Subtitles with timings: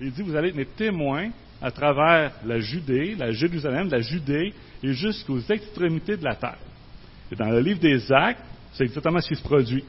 [0.00, 1.30] Il dit, vous allez être mes témoins
[1.60, 4.52] à travers la Judée, la Jérusalem, la Judée
[4.82, 6.58] et jusqu'aux extrémités de la terre.
[7.32, 8.42] Et dans le livre des Actes,
[8.74, 9.84] c'est exactement ce qui se produit.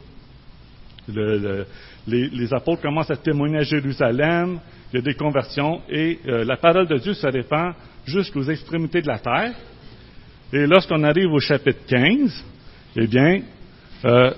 [2.08, 4.60] les, apôtres commencent à témoigner à Jérusalem,
[4.92, 7.74] il y a des conversions et euh, la parole de Dieu se répand
[8.06, 9.54] jusqu'aux extrémités de la terre.
[10.54, 12.46] Et lorsqu'on arrive au chapitre 15,
[12.96, 13.42] eh bien,
[14.06, 14.32] euh,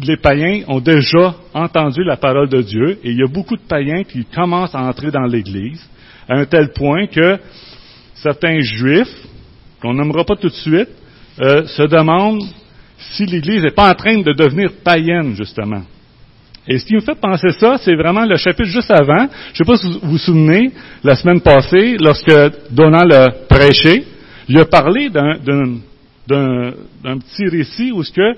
[0.00, 3.62] les païens ont déjà entendu la parole de Dieu et il y a beaucoup de
[3.62, 5.86] païens qui commencent à entrer dans l'Église
[6.28, 7.38] à un tel point que
[8.14, 9.14] certains juifs,
[9.80, 10.88] qu'on n'aimera pas tout de suite,
[11.40, 12.42] euh, se demandent
[12.98, 15.82] si l'Église n'est pas en train de devenir païenne, justement.
[16.66, 19.26] Et ce qui me fait penser ça, c'est vraiment le chapitre juste avant.
[19.52, 20.70] Je ne sais pas si vous vous souvenez,
[21.02, 22.32] la semaine passée, lorsque
[22.70, 24.04] Donald a prêché,
[24.48, 25.80] il a parlé d'un
[27.18, 28.36] petit récit où ce que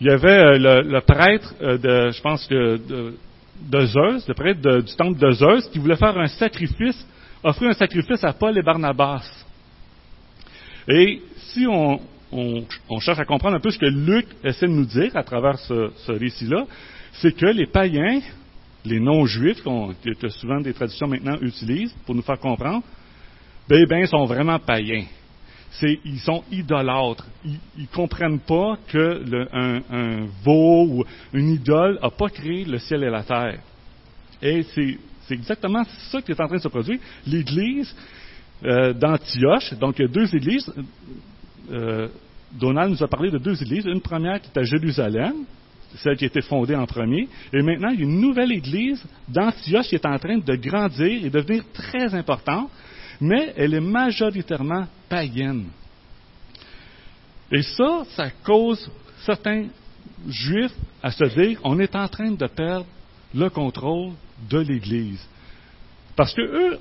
[0.00, 4.80] il y avait euh, le, prêtre euh, de, je pense que de, Zeus, le prêtre
[4.80, 7.06] du temple de Zeus, qui voulait faire un sacrifice,
[7.42, 9.22] offrir un sacrifice à Paul et Barnabas.
[10.88, 12.00] Et si on,
[13.00, 16.12] cherche à comprendre un peu ce que Luc essaie de nous dire à travers ce,
[16.12, 16.64] récit-là,
[17.12, 18.20] c'est que les païens,
[18.86, 22.82] les non-juifs, que souvent des traditions maintenant utilisent pour nous faire comprendre,
[23.68, 25.04] ben, ben, sont vraiment païens.
[25.82, 27.26] Ils sont idolâtres.
[27.44, 29.22] Ils, ne comprennent pas que
[29.52, 33.58] un, veau ou une idole n'a pas créé le ciel et la terre.
[34.42, 34.98] Et c'est,
[35.30, 36.98] exactement ça qui est en train de se produire.
[37.26, 37.94] L'Église
[38.64, 40.72] euh, d'Antioche, donc il y a deux églises.
[41.70, 42.08] Euh,
[42.52, 43.86] Donald nous a parlé de deux églises.
[43.86, 45.44] Une première qui est à Jérusalem,
[45.96, 47.28] celle qui a été fondée en premier.
[47.52, 51.24] Et maintenant, il y a une nouvelle église d'Antioche qui est en train de grandir
[51.24, 52.70] et devenir très importante,
[53.20, 55.66] mais elle est majoritairement païenne.
[57.52, 58.90] Et ça, ça cause
[59.24, 59.66] certains
[60.28, 62.86] juifs à se dire, on est en train de perdre
[63.34, 64.12] le contrôle
[64.48, 65.24] de l'Église.
[66.16, 66.78] Parce que eux,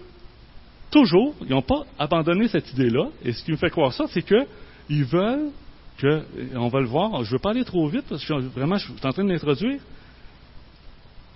[0.91, 3.07] toujours, ils n'ont pas abandonné cette idée-là.
[3.23, 5.51] Et ce qui me fait croire ça, c'est qu'ils veulent
[5.97, 6.23] que,
[6.55, 8.85] on va le voir, je ne veux pas aller trop vite parce que vraiment je
[8.85, 9.81] suis en train de l'introduire,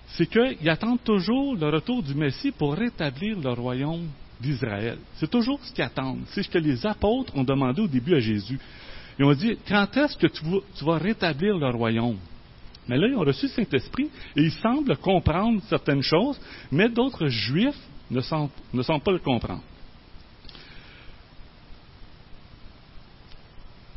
[0.08, 4.08] c'est qu'ils attendent toujours le retour du Messie pour rétablir le royaume
[4.40, 4.98] d'Israël.
[5.16, 6.22] C'est toujours ce qu'ils attendent.
[6.28, 8.58] C'est ce que les apôtres ont demandé au début à Jésus.
[9.18, 12.18] Ils ont dit, quand est-ce que tu vas, rétablir le royaume?
[12.88, 16.38] Mais là, ils ont reçu le Saint-Esprit et ils semblent comprendre certaines choses,
[16.70, 17.78] mais d'autres juifs
[18.10, 19.62] ne semblent, ne semblent pas le comprendre.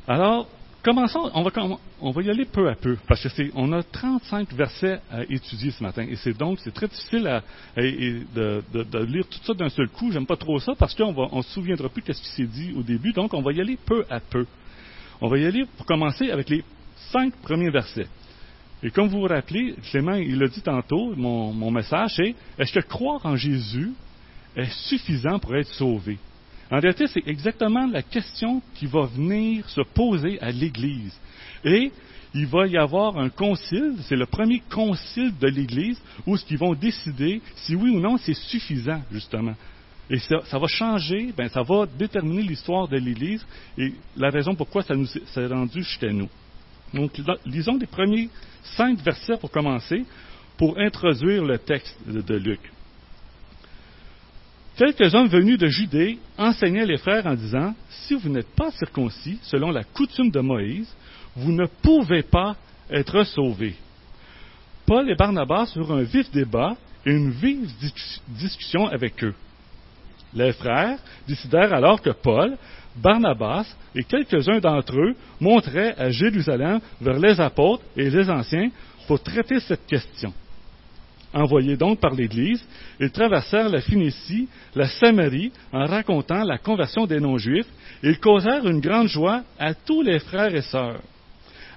[0.08, 0.48] Alors,
[0.84, 5.00] Commençons, on va, y aller peu à peu, parce que c'est, on a 35 versets
[5.12, 7.42] à étudier ce matin, et c'est donc c'est très difficile
[7.76, 10.12] de, lire tout ça d'un seul coup.
[10.12, 12.46] J'aime pas trop ça parce qu'on va, on se souviendra plus de ce qui s'est
[12.46, 13.12] dit au début.
[13.12, 14.46] Donc, on va y aller peu à peu.
[15.20, 16.64] On va y aller pour commencer avec les
[17.12, 18.08] cinq premiers versets.
[18.84, 22.74] Et comme vous vous rappelez, Clément, il l'a dit tantôt, mon, mon message, c'est est-ce
[22.74, 23.92] que croire en Jésus
[24.56, 26.18] est suffisant pour être sauvé?
[26.70, 31.18] En réalité, c'est exactement la question qui va venir se poser à l'Église.
[31.64, 31.92] Et
[32.34, 36.74] il va y avoir un concile, c'est le premier concile de l'Église, où ce vont
[36.74, 39.56] décider si oui ou non c'est suffisant, justement.
[40.10, 43.46] Et ça, va changer, ben, ça va déterminer l'histoire de l'Église
[43.78, 46.30] et la raison pourquoi ça nous s'est rendu jusqu'à nous.
[46.94, 47.12] Donc,
[47.46, 48.30] lisons les premiers
[48.64, 50.06] cinq versets pour commencer,
[50.58, 52.60] pour introduire le texte de Luc.
[54.78, 59.40] Quelques hommes venus de Judée enseignaient les frères en disant, Si vous n'êtes pas circoncis
[59.42, 60.88] selon la coutume de Moïse,
[61.36, 62.56] vous ne pouvez pas
[62.92, 63.76] être sauvés.
[64.86, 67.68] Paul et Barnabas eurent un vif débat et une vive
[68.28, 69.34] discussion avec eux.
[70.36, 72.56] Les frères décidèrent alors que Paul,
[72.96, 73.66] Barnabas
[73.96, 78.70] et quelques-uns d'entre eux monteraient à Jérusalem vers les apôtres et les anciens
[79.08, 80.32] pour traiter cette question.
[81.38, 82.66] Envoyés donc par l'Église,
[83.00, 87.68] ils traversèrent la Phénicie, la Samarie, en racontant la conversion des non-juifs,
[88.02, 91.00] et ils causèrent une grande joie à tous les frères et sœurs.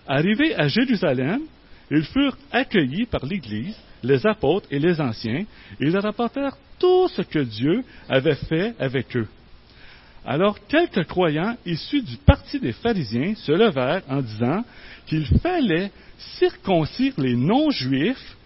[0.09, 1.43] Arrivés à Jérusalem,
[1.91, 5.45] ils furent accueillis par l'Église, les apôtres et les anciens,
[5.79, 9.29] et ils rapportèrent tout ce que Dieu avait fait avec eux.
[10.25, 14.65] Alors quelques croyants issus du parti des pharisiens se levèrent en disant
[15.07, 15.91] qu'il fallait
[16.39, 18.39] circoncire les non-juifs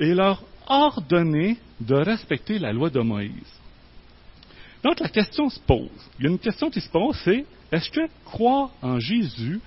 [0.00, 3.32] et leur ordonner de respecter la loi de Moïse.
[4.82, 5.88] Donc la question se pose.
[6.18, 9.60] Il y a une question qui se pose, c'est est-ce que croire en Jésus,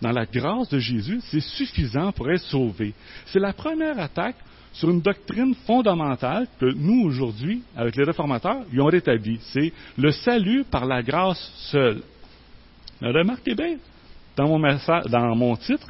[0.00, 2.94] dans la grâce de Jésus, c'est suffisant pour être sauvé?
[3.26, 4.36] C'est la première attaque
[4.72, 9.38] sur une doctrine fondamentale que nous, aujourd'hui, avec les réformateurs, ils ont rétablie.
[9.52, 12.02] C'est le salut par la grâce seule.
[13.00, 13.76] remarquez bien,
[14.36, 14.78] dans mon,
[15.08, 15.86] dans mon titre,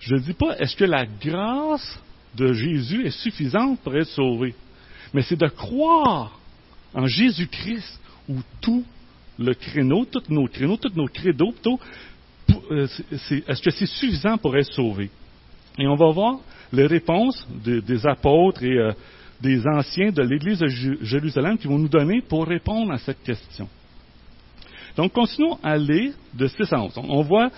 [0.00, 2.00] je ne dis pas est-ce que la grâce
[2.36, 4.54] de Jésus est suffisante pour être sauvé.
[5.12, 6.38] mais c'est de croire
[6.92, 8.84] en Jésus-Christ où tout
[9.38, 11.54] le créneau, tous nos créneaux, tous nos créneaux,
[12.70, 15.10] euh, est-ce que c'est suffisant pour être sauvé?
[15.78, 16.38] Et on va voir
[16.72, 18.92] les réponses des apôtres et euh,
[19.40, 23.68] des anciens de l'Église de Jérusalem qui vont nous donner pour répondre à cette question.
[24.96, 26.92] Donc, continuons à lire de 6 à 11.
[26.96, 27.50] On voit,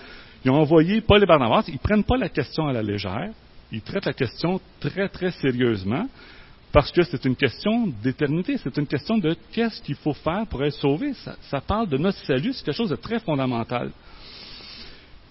[0.44, 3.30] ils ont envoyé Paul et Barnabas, ils ne prennent pas la question à la légère,
[3.72, 6.06] ils traitent la question très, très sérieusement,
[6.72, 10.62] parce que c'est une question d'éternité, c'est une question de qu'est-ce qu'il faut faire pour
[10.62, 11.12] être sauvé.
[11.50, 13.90] Ça, parle de notre salut, c'est quelque chose de très fondamental.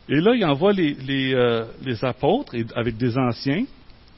[0.10, 1.66] Et là, il envoie les, les, euh,
[2.02, 3.66] apôtres avec des anciens,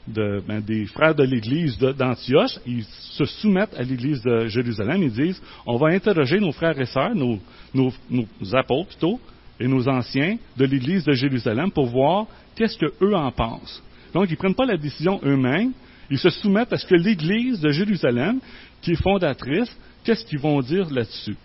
[0.06, 5.02] ben, des frères de l'Église d'Antioche, ils se soumettent à l'Église de Jérusalem.
[5.02, 7.38] Ils disent, on va interroger nos frères et sœurs, nos,
[7.74, 9.20] nos, nos apôtres plutôt,
[9.60, 13.82] et nos anciens de l'Église de Jérusalem pour voir qu'est-ce qu'eux en pensent.
[14.14, 15.72] Donc, ils ne prennent pas la décision eux-mêmes,
[16.10, 18.40] ils se soumettent à ce que l'Église de Jérusalem,
[18.80, 19.70] qui est fondatrice,
[20.04, 21.36] qu'est-ce qu'ils vont dire là-dessus?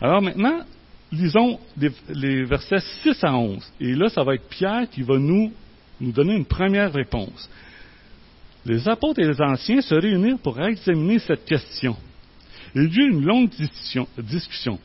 [0.00, 0.60] Alors maintenant,
[1.10, 1.58] lisons
[2.08, 3.72] les, versets 6 à 11.
[3.80, 5.52] Et là, ça va être Pierre qui va nous,
[6.00, 7.48] nous donner une première réponse.
[8.64, 11.96] Les apôtres et les anciens se réunirent pour examiner cette question.
[12.74, 14.06] Il y eut une longue discussion.
[14.18, 14.78] discussion.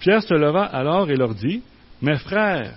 [0.00, 1.62] Pierre se leva alors et leur dit,
[2.02, 2.74] Mes frères,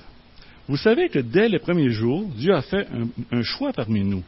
[0.68, 2.88] vous savez que dès les premiers jours, Dieu a fait
[3.32, 4.24] un choix parmi nous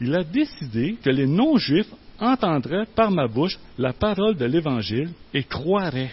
[0.00, 5.44] il a décidé que les non-juifs entendraient par ma bouche la parole de l'Évangile et
[5.44, 6.12] croiraient.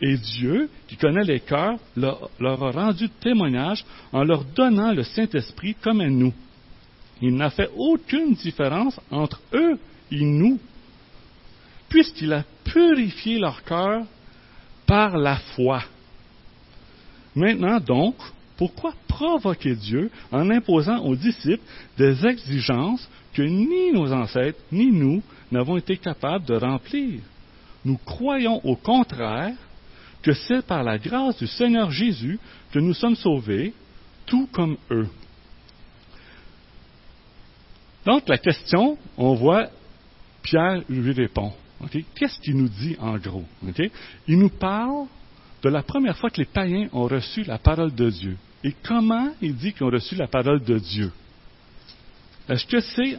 [0.00, 5.74] Et Dieu, qui connaît les cœurs, leur, a rendu témoignage en leur donnant le Saint-Esprit
[5.80, 6.32] comme à nous.
[7.20, 9.78] Il n'a fait aucune différence entre eux
[10.10, 10.58] et nous,
[11.88, 14.04] puisqu'il a purifié leur cœur
[14.86, 15.82] par la foi.
[17.34, 18.14] Maintenant donc,
[18.60, 21.64] pourquoi provoquer Dieu en imposant aux disciples
[21.96, 27.22] des exigences que ni nos ancêtres ni nous n'avons été capables de remplir?
[27.86, 29.56] Nous croyons au contraire
[30.20, 32.38] que c'est par la grâce du Seigneur Jésus
[32.70, 33.72] que nous sommes sauvés,
[34.26, 35.08] tout comme eux.
[38.04, 39.68] Donc la question, on voit,
[40.42, 41.54] Pierre lui répond.
[42.14, 43.46] Qu'est-ce qu'il nous dit en gros
[44.28, 45.06] Il nous parle
[45.62, 48.36] de la première fois que les païens ont reçu la parole de Dieu.
[48.62, 51.10] Et comment il dit qu'ils ont reçu la parole de Dieu?
[52.48, 53.18] Est-ce que c'est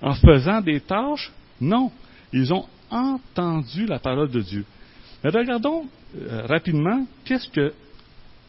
[0.00, 1.32] en faisant des tâches?
[1.60, 1.90] Non.
[2.32, 4.64] Ils ont entendu la parole de Dieu.
[5.24, 5.86] Mais regardons
[6.16, 7.72] euh, rapidement qu'est-ce que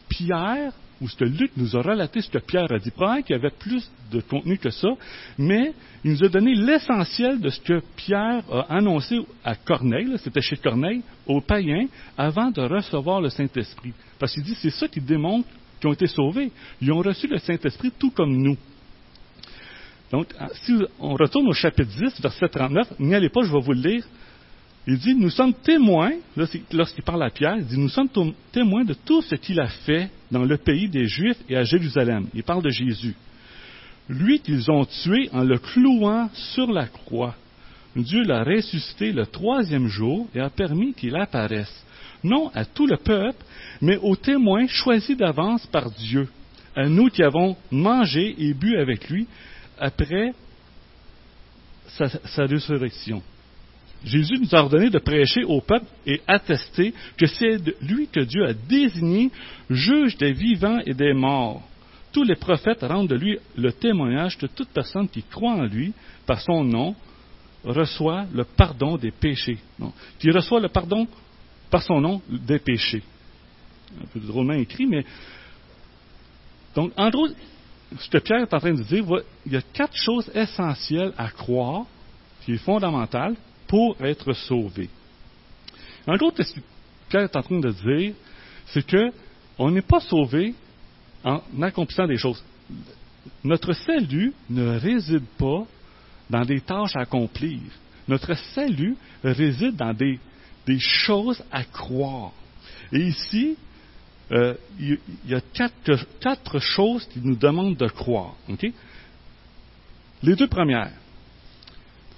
[0.08, 2.90] Pierre ou ce que Luc nous a relaté, ce que Pierre a dit.
[2.90, 4.88] Probablement qu'il y avait plus de contenu que ça,
[5.36, 5.72] mais
[6.04, 10.56] il nous a donné l'essentiel de ce que Pierre a annoncé à Corneille, c'était chez
[10.56, 11.86] Corneille, aux païens,
[12.16, 13.92] avant de recevoir le Saint-Esprit.
[14.18, 15.48] Parce qu'il dit, c'est ça qui démontre
[15.80, 16.50] qui ont été sauvés.
[16.80, 18.56] Ils ont reçu le Saint-Esprit tout comme nous.
[20.10, 23.60] Donc, ah, si on retourne au chapitre 10, verset 39, n'y allez pas, je vais
[23.60, 24.04] vous le lire.
[24.86, 26.12] Il dit, nous sommes témoins,
[26.72, 28.08] lorsqu'il parle à Pierre, il dit, nous sommes
[28.52, 32.26] témoins de tout ce qu'il a fait dans le pays des Juifs et à Jérusalem.
[32.32, 33.14] Il parle de Jésus.
[34.08, 37.34] Lui qu'ils ont tué en le clouant sur la croix.
[37.94, 41.84] Dieu l'a ressuscité le troisième jour et a permis qu'il apparaisse
[42.24, 43.44] non à tout le peuple,
[43.80, 46.28] mais aux témoins choisis d'avance par Dieu,
[46.74, 49.26] à nous qui avons mangé et bu avec lui
[49.78, 50.32] après
[51.86, 53.22] sa, résurrection.
[54.04, 58.46] Jésus nous a ordonné de prêcher au peuple et attester que c'est lui que Dieu
[58.46, 59.30] a désigné
[59.68, 61.62] juge des vivants et des morts.
[62.12, 65.92] Tous les prophètes rendent de lui le témoignage que toute personne qui croit en lui,
[66.26, 66.94] par son nom,
[67.64, 69.58] reçoit le pardon des péchés.
[70.20, 71.06] Qui reçoit le pardon
[71.70, 73.02] par son nom des péchés.
[74.02, 75.04] Un peu drôlement écrit, mais.
[76.74, 77.28] Donc, en gros,
[77.98, 79.04] ce que Pierre est en train de dire,
[79.46, 81.86] il y a quatre choses essentielles à croire,
[82.44, 83.34] qui est fondamentale,
[83.66, 84.88] pour être sauvé.
[86.06, 86.60] En gros, ce que
[87.08, 88.14] Pierre est en train de dire,
[88.66, 89.12] c'est que
[89.58, 90.54] on n'est pas sauvé
[91.24, 92.42] en accomplissant des choses.
[93.42, 95.66] Notre salut ne réside pas
[96.30, 97.60] dans des tâches à accomplir.
[98.06, 100.18] Notre salut réside dans des
[100.68, 102.32] des choses à croire.
[102.92, 103.56] Et ici,
[104.30, 108.34] euh, il y a quatre, choses qui nous demandent de croire.
[110.22, 110.92] Les deux premières.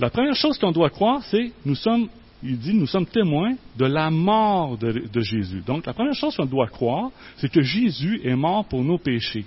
[0.00, 2.09] La première chose qu'on doit croire, c'est nous sommes,
[2.42, 5.62] il dit, nous sommes témoins de la mort de, de Jésus.
[5.64, 9.47] Donc, la première chose qu'on doit croire, c'est que Jésus est mort pour nos péchés.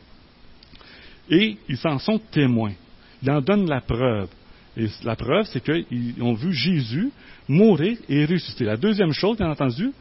[1.29, 2.73] Et ils s'en sont témoins.
[3.21, 4.29] Ils en donnent la preuve.
[4.75, 7.11] Et la preuve, c'est qu'ils ont vu Jésus
[7.47, 8.65] mourir et ressusciter.
[8.65, 9.91] La deuxième chose, bien entendu,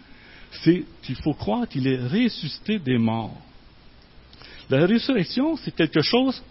[0.62, 3.36] c'est qu'il faut croire qu'il est ressuscité des morts.
[4.70, 6.42] La résurrection, c'est quelque chose,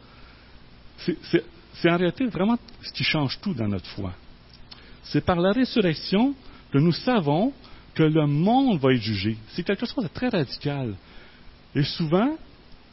[0.98, 4.13] c'est en réalité vraiment ce qui change tout dans notre foi.
[5.04, 6.36] C'est par la résurrection
[6.72, 7.54] que nous savons
[7.96, 9.38] que le monde va être jugé.
[9.50, 10.96] C'est quelque chose de très radical.
[11.75, 12.36] Et souvent,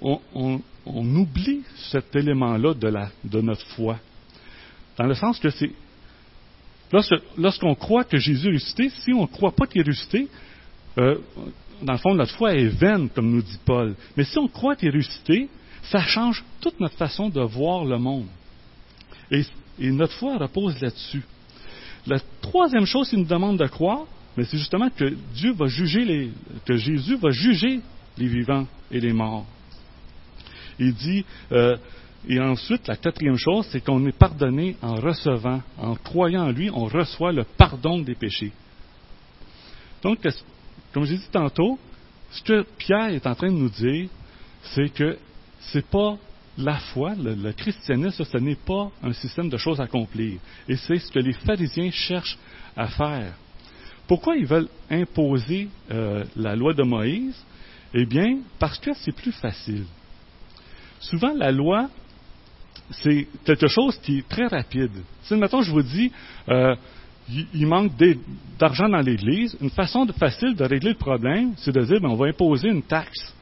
[0.01, 2.93] on, oublie cet élément-là de,
[3.25, 3.99] de notre foi.
[4.99, 5.71] Dans le sens que c'est.
[7.37, 10.29] Lorsqu'on croit que Jésus est ressuscité, si on ne croit pas qu'il est ressuscité,
[10.99, 11.19] euh,
[11.83, 13.95] dans le fond, notre foi est vaine, comme nous dit Paul.
[14.17, 15.49] Mais si on croit qu'il est ressuscité,
[15.83, 18.27] ça change toute notre façon de voir le monde.
[19.31, 19.45] Et,
[19.79, 21.23] notre foi repose là-dessus.
[22.07, 26.05] La troisième chose qu'il nous demande de croire, mais c'est justement que Dieu va juger
[26.05, 26.31] les,
[26.65, 27.81] que Jésus va juger
[28.17, 29.47] les vivants et les morts.
[30.81, 31.77] Il dit, euh,
[32.27, 36.71] et ensuite, la quatrième chose, c'est qu'on est pardonné en recevant, en croyant en lui,
[36.71, 38.53] on reçoit le pardon des péchés.
[40.03, 40.27] Donc,
[40.93, 41.79] comme j'ai dit tantôt,
[42.31, 44.09] ce que Pierre est en train de nous dire,
[44.63, 45.17] c'est que
[45.61, 46.17] c'est pas
[46.59, 50.41] la foi, le, christianisme, ce n'est pas un système de choses à accomplir.
[50.69, 52.39] Et c'est ce que les pharisiens cherchent
[52.77, 53.35] à faire.
[54.09, 57.37] Pourquoi ils veulent imposer euh, la loi de Moïse?
[57.95, 59.85] Eh bien, parce que c'est plus facile.
[61.01, 61.89] Souvent, la loi,
[62.91, 64.93] c'est quelque chose qui est très rapide.
[65.23, 66.11] Si, maintenant je vous dis,
[66.49, 66.75] euh,
[67.29, 67.93] il manque
[68.59, 72.17] d'argent dans l'Église, une façon facile de régler le problème, c'est de dire, ben, on
[72.17, 73.35] va imposer une taxe.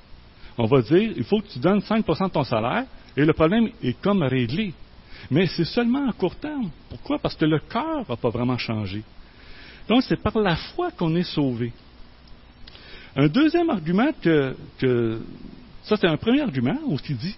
[0.59, 2.85] On va dire, il faut que tu donnes 5% de ton salaire,
[3.17, 4.75] et le problème est comme réglé.
[5.31, 6.71] Mais c'est seulement à court terme.
[6.89, 7.19] Pourquoi?
[7.19, 9.03] Parce que le cœur n'a pas vraiment changé.
[9.89, 11.73] Donc, c'est par la foi qu'on est sauvé.
[13.15, 15.21] Un deuxième argument que, que
[15.85, 17.37] ça c'est un premier argument où il dit,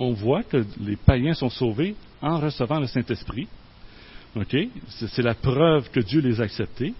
[0.00, 3.46] on voit que les païens sont sauvés en recevant le Saint-Esprit.
[4.88, 6.94] C'est la preuve que Dieu les a acceptés.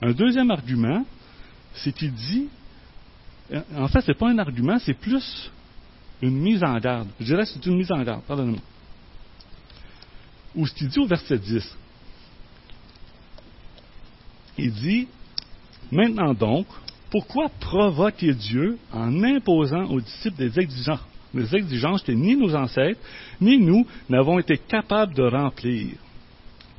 [0.00, 1.04] Un deuxième argument,
[1.74, 2.48] c'est qu'il dit,
[3.76, 5.50] en fait, ce n'est pas un argument, c'est plus
[6.22, 7.08] une mise en garde.
[7.20, 8.62] Je dirais que c'est une mise en garde, pardonnez-moi.
[10.54, 11.76] Ou ce qu'il dit au verset 10.
[14.56, 15.08] Il dit,
[15.92, 16.66] maintenant donc,
[17.10, 21.00] pourquoi provoquer Dieu en imposant aux disciples des exigences,
[21.44, 23.00] exigences que ni nos ancêtres,
[23.40, 25.88] ni nous n'avons été capables de remplir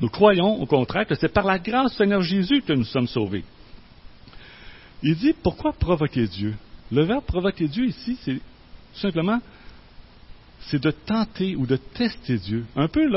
[0.01, 3.07] Nous croyons, au contraire, que c'est par la grâce du Seigneur Jésus que nous sommes
[3.07, 3.43] sauvés.
[5.03, 6.55] Il dit, pourquoi provoquer Dieu?
[6.91, 8.39] Le verbe provoquer Dieu ici, c'est
[8.93, 9.39] simplement,
[10.61, 12.65] c'est de tenter ou de tester Dieu.
[12.75, 13.09] Un peu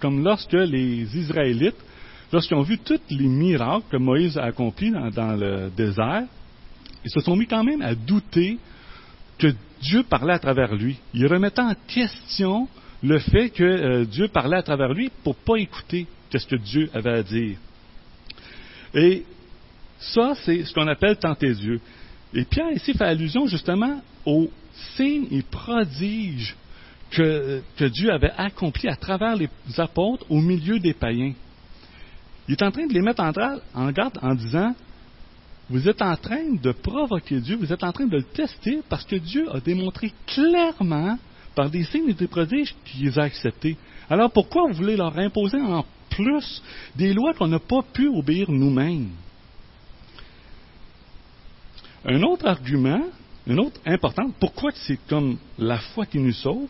[0.00, 1.76] comme lorsque les Israélites,
[2.32, 6.24] lorsqu'ils ont vu tous les miracles que Moïse a accomplis dans, le désert,
[7.04, 8.58] ils se sont mis quand même à douter
[9.38, 9.48] que
[9.80, 10.98] Dieu parlait à travers lui.
[11.14, 12.68] Ils remettaient en question
[13.02, 16.56] le fait que euh, Dieu parlait à travers lui pour ne pas écouter ce que
[16.56, 17.58] Dieu avait à dire.
[18.94, 19.24] Et
[19.98, 21.80] ça, c'est ce qu'on appelle tenter Dieu.
[22.34, 24.50] Et Pierre ici fait allusion justement aux
[24.96, 26.54] signes et prodiges
[27.10, 31.32] que, Dieu avait accomplis à travers les apôtres au milieu des païens.
[32.46, 34.74] Il est en train de les mettre en garde en disant,
[35.70, 39.04] vous êtes en train de provoquer Dieu, vous êtes en train de le tester parce
[39.04, 41.18] que Dieu a démontré clairement
[41.54, 43.76] par des signes et des prodiges qu'il les a acceptés.
[44.08, 46.62] Alors pourquoi vous voulez leur imposer en plus
[46.96, 49.10] des lois qu'on n'a pas pu obéir nous-mêmes?
[52.04, 53.02] Un autre argument,
[53.46, 56.68] un autre important, pourquoi c'est comme la foi qui nous sauve,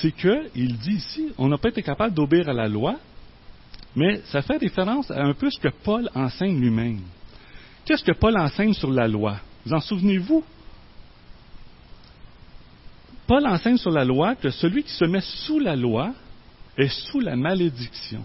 [0.00, 2.96] c'est qu'il dit ici, on n'a pas été capable d'obéir à la loi,
[3.94, 7.00] mais ça fait référence à un peu ce que Paul enseigne lui-même.
[7.84, 10.44] Qu'est-ce que Paul enseigne sur la loi Vous en souvenez-vous?
[13.26, 16.12] Paul enseigne sur la loi que celui qui se met sous la loi
[16.76, 18.24] est sous la malédiction.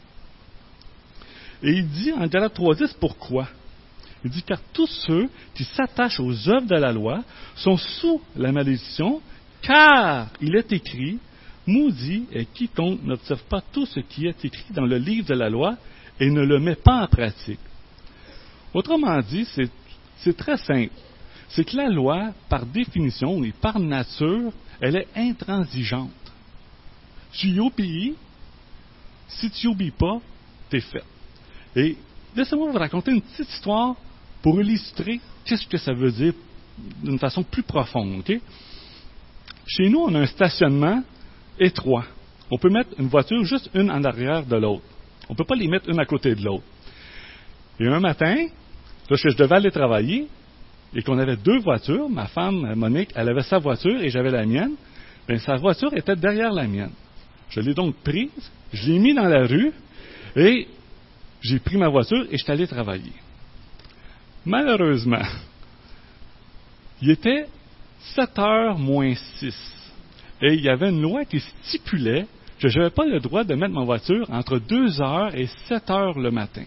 [1.64, 3.48] Et il dit en Galates 3.10 pourquoi?
[4.24, 7.24] Il dit car tous ceux qui s'attachent aux œuvres de la loi
[7.56, 9.22] sont sous la malédiction,
[9.62, 11.20] car il est écrit,
[11.66, 15.50] maudit est quiconque n'observe pas tout ce qui est écrit dans le livre de la
[15.50, 15.78] loi
[16.20, 17.60] et ne le met pas en pratique.
[18.78, 19.48] Autrement dit,
[20.20, 20.94] c'est très simple.
[21.50, 26.12] C'est que la loi, par définition et par nature, elle est intransigeante.
[27.32, 28.14] Tu y obéis,
[29.30, 30.20] si tu n'y obéis pas,
[30.70, 31.04] t'es fait.
[31.76, 31.98] Et
[32.36, 33.96] laissez-moi vous raconter une petite histoire
[34.44, 36.34] pour illustrer qu'est-ce que ça veut dire
[37.02, 38.24] d'une façon plus profonde.
[39.66, 41.02] Chez nous, on a un stationnement
[41.60, 42.06] étroit.
[42.52, 44.86] On peut mettre une voiture juste une en arrière de l'autre.
[45.30, 46.64] On ne peut pas les mettre une à côté de l'autre.
[47.80, 48.36] Et un matin,
[49.10, 50.28] lorsque je devais aller travailler,
[50.96, 54.46] et qu'on avait deux voitures, ma femme, Monique, elle avait sa voiture et j'avais la
[54.46, 54.76] mienne,
[55.28, 56.94] bien, sa voiture était derrière la mienne.
[57.50, 59.72] Je l'ai donc prise, je l'ai mis dans la rue,
[60.36, 60.68] et
[61.42, 63.14] j'ai pris ma voiture et je suis allé travailler.
[64.46, 65.26] Malheureusement,
[67.02, 67.48] il était
[68.16, 69.56] 7 heures moins 6.
[70.42, 72.28] Et il y avait une loi qui stipulait
[72.60, 75.90] que je n'avais pas le droit de mettre ma voiture entre 2 heures et 7
[75.90, 76.64] heures le matin.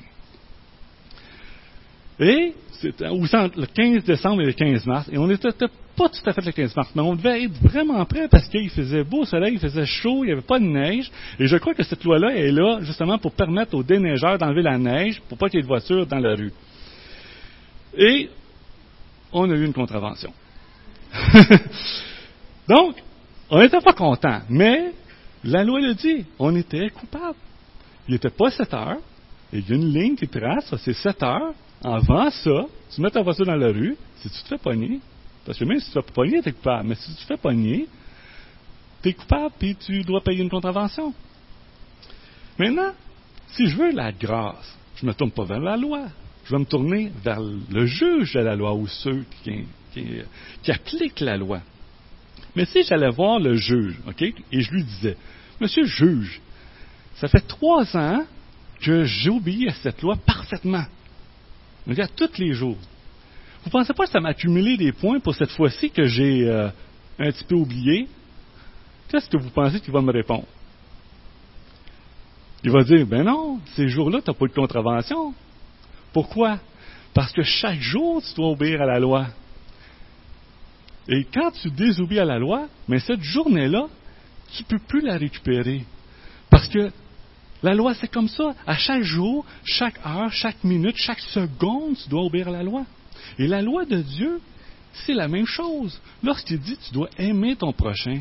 [2.20, 6.32] Et c'était le 15 décembre et le 15 mars, et on n'était pas tout à
[6.32, 9.54] fait le 15 mars, mais on devait être vraiment prêt parce qu'il faisait beau soleil,
[9.54, 12.34] il faisait chaud, il n'y avait pas de neige, et je crois que cette loi-là
[12.36, 15.62] est là justement pour permettre aux déneigeurs d'enlever la neige pour pas qu'il y ait
[15.62, 16.52] de voitures dans la rue.
[17.96, 18.28] Et
[19.32, 20.32] on a eu une contravention.
[22.68, 22.96] Donc,
[23.48, 24.92] on n'était pas content, mais
[25.42, 27.36] la loi le dit, on était coupable.
[28.08, 28.98] Il n'était pas 7 heures,
[29.52, 33.22] il y a une ligne qui trace, c'est 7 heures, avant ça, tu mets ta
[33.22, 35.00] voiture dans la rue, si tu te fais pogner,
[35.46, 37.26] parce que même si tu te fais pogner, tu es coupable, mais si tu te
[37.26, 37.88] fais pogner,
[39.02, 41.14] tu es coupable et tu dois payer une contravention.
[42.58, 42.92] Maintenant,
[43.48, 46.08] si je veux la grâce, je ne me tourne pas vers la loi.
[46.44, 49.64] Je vais me tourner vers le juge de la loi ou ceux qui,
[50.68, 51.60] appliquent la loi.
[52.54, 55.16] Mais si j'allais voir le juge, OK, et je lui disais,
[55.60, 56.40] Monsieur juge,
[57.14, 58.24] ça fait trois ans
[58.80, 60.84] que j'obéis à cette loi parfaitement.
[61.86, 62.76] Regarde, tous les jours.
[63.62, 66.48] Vous ne pensez pas que ça m'a accumulé des points pour cette fois-ci que j'ai
[66.48, 66.68] euh,
[67.18, 68.08] un petit peu oublié?
[69.08, 70.46] Qu'est-ce que vous pensez qu'il va me répondre?
[72.62, 75.34] Il va dire, ben non, ces jours-là, tu n'as pas eu de contravention.
[76.12, 76.58] Pourquoi?
[77.14, 79.26] Parce que chaque jour, tu dois obéir à la loi.
[81.08, 83.88] Et quand tu désobéis à la loi, mais cette journée-là,
[84.52, 85.84] tu ne peux plus la récupérer.
[86.50, 86.90] Parce que
[87.62, 88.54] la loi, c'est comme ça.
[88.66, 92.86] À chaque jour, chaque heure, chaque minute, chaque seconde, tu dois obéir à la loi.
[93.38, 94.40] Et la loi de Dieu,
[94.92, 96.00] c'est la même chose.
[96.22, 98.20] Lorsqu'il dit tu dois aimer ton prochain,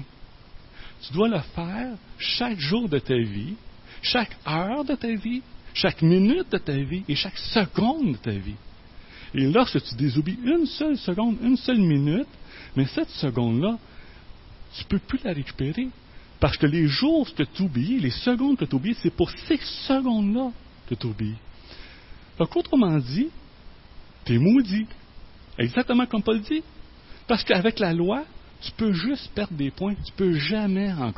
[1.02, 3.56] tu dois le faire chaque jour de ta vie,
[4.02, 5.42] chaque heure de ta vie,
[5.74, 8.56] chaque minute de ta vie et chaque seconde de ta vie.
[9.34, 12.28] Et lorsque tu désobéis une seule seconde, une seule minute,
[12.76, 13.78] mais cette seconde-là,
[14.76, 15.88] tu ne peux plus la récupérer.
[16.40, 19.58] Parce que les jours que tu oublies, les secondes que tu oublies, c'est pour ces
[19.88, 20.52] secondes-là
[20.88, 21.36] que tu oublies.
[22.38, 23.28] Donc, autrement dit,
[24.24, 24.88] tu es maudit.
[25.58, 26.64] Exactement comme Paul dit.
[27.28, 28.24] Parce qu'avec la loi,
[28.62, 31.12] tu peux juste perdre des points, tu peux jamais en.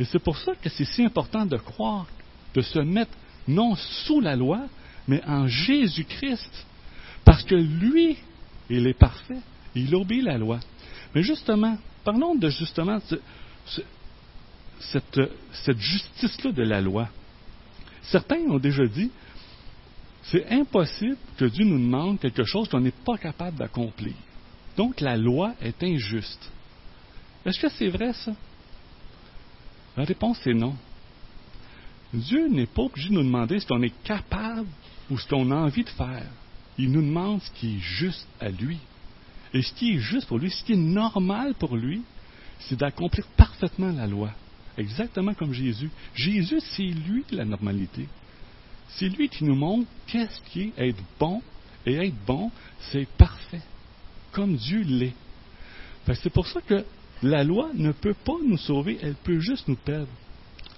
[0.00, 2.06] Et c'est pour ça que c'est si important de croire,
[2.54, 3.12] de se mettre
[3.48, 4.66] non sous la loi,
[5.08, 6.66] mais en Jésus-Christ.
[7.24, 8.16] Parce que lui,
[8.70, 9.38] il est parfait.
[9.74, 10.60] Il obéit la loi.
[11.14, 12.98] Mais justement, parlons de justement
[14.80, 17.08] cette, justice-là de la loi.
[18.02, 19.10] Certains ont déjà dit,
[20.22, 24.14] c'est impossible que Dieu nous demande quelque chose qu'on n'est pas capable d'accomplir.
[24.76, 26.50] Donc la loi est injuste.
[27.44, 28.32] Est-ce que c'est vrai ça?
[29.96, 30.76] La réponse est non.
[32.12, 34.68] Dieu n'est pas obligé de nous demander ce qu'on est capable
[35.10, 36.26] ou ce qu'on a envie de faire.
[36.78, 38.78] Il nous demande ce qui est juste à lui.
[39.52, 42.02] Et ce qui est juste pour lui, ce qui est normal pour lui,
[42.60, 44.30] c'est d'accomplir parfaitement la loi.
[44.76, 45.90] Exactement comme Jésus.
[46.14, 48.06] Jésus, c'est lui la normalité.
[48.88, 51.42] C'est lui qui nous montre qu'est-ce qui est être bon.
[51.86, 52.50] Et être bon,
[52.90, 53.62] c'est parfait.
[54.32, 55.14] Comme Dieu l'est.
[56.22, 56.84] C'est pour ça que
[57.22, 60.08] la loi ne peut pas nous sauver, elle peut juste nous perdre.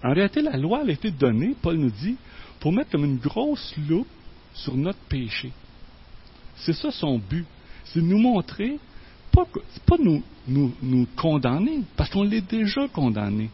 [0.02, 2.16] En réalité, la loi a été donnée, Paul nous dit,
[2.58, 4.08] pour mettre comme une grosse loupe
[4.54, 5.52] sur notre péché.
[6.56, 7.46] C'est ça son but.
[7.84, 8.78] C'est nous montrer
[9.32, 9.46] pas,
[9.86, 13.50] pas nous, nous, nous condamner, parce qu'on l'est déjà condamné.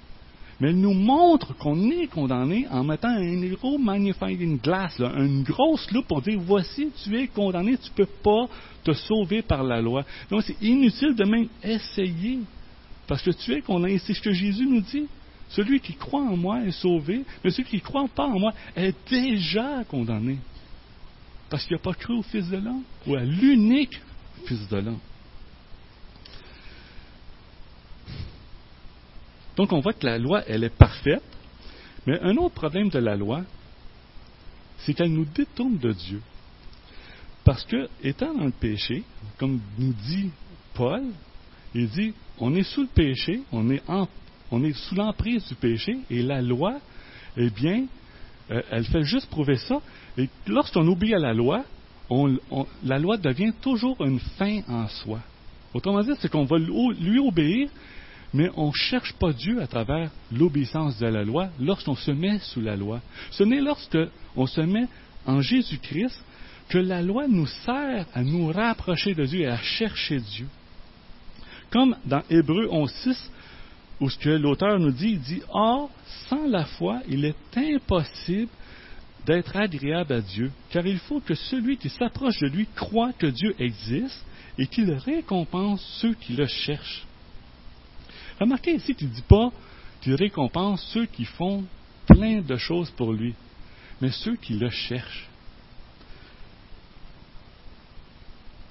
[0.59, 5.43] Mais elle nous montre qu'on est condamné en mettant un gros magnifying glass, là, une
[5.43, 8.49] grosse loupe pour dire voici, tu es condamné, tu ne peux pas
[8.83, 10.05] te sauver par la loi.
[10.31, 12.39] Donc c'est inutile de même essayer,
[13.07, 13.99] parce que tu es condamné.
[13.99, 15.07] C'est ce que Jésus nous dit.
[15.51, 18.53] Celui qui croit en moi est sauvé, mais celui qui ne croit pas en moi
[18.75, 20.39] est déjà condamné.
[21.49, 24.01] Parce qu'il n'a pas cru au Fils de l'homme, ou à l'unique
[24.47, 24.99] Fils de l'homme.
[29.57, 31.23] Donc on voit que la loi, elle est parfaite,
[32.07, 33.43] mais un autre problème de la loi,
[34.79, 36.23] c'est qu'elle nous détourne de Dieu.
[37.45, 39.03] Parce que, étant dans le péché,
[39.39, 40.31] comme nous dit
[40.75, 41.03] Paul,
[41.75, 43.83] il dit, on est sous le péché, on est,
[44.51, 46.79] on est sous l'emprise du péché, et la loi,
[47.37, 47.87] eh bien,
[48.51, 49.81] euh, elle fait juste prouver ça.
[50.19, 51.65] Et lorsqu'on oublie à la loi,
[52.85, 55.21] la loi devient toujours une fin en soi.
[55.75, 57.69] Autrement dit, c'est qu'on va lui obéir,
[58.37, 62.39] mais on ne cherche pas Dieu à travers l'obéissance de la loi lorsqu'on se met
[62.41, 63.01] sous la loi.
[63.31, 64.89] Ce n'est lorsqu'on se met
[65.25, 66.23] en Jésus-Christ
[66.69, 70.47] que la loi nous sert à nous rapprocher de Dieu et à chercher Dieu.
[71.71, 73.17] Comme dans Hébreu 11.6,
[74.01, 75.91] où ce que l'auteur nous dit, il dit, Or,
[76.29, 78.51] sans la foi, il est impossible
[79.25, 83.29] d'être agréable à Dieu, car il faut que celui qui s'approche de lui croit que
[83.29, 84.27] Dieu existe
[84.59, 87.07] et qu'il récompense ceux qui le cherchent.
[88.41, 89.51] Remarquez ici qu'il ne dit pas
[90.01, 91.65] qu'il récompense ceux qui font
[92.07, 93.35] plein de choses pour lui,
[94.01, 95.29] mais ceux qui le cherchent.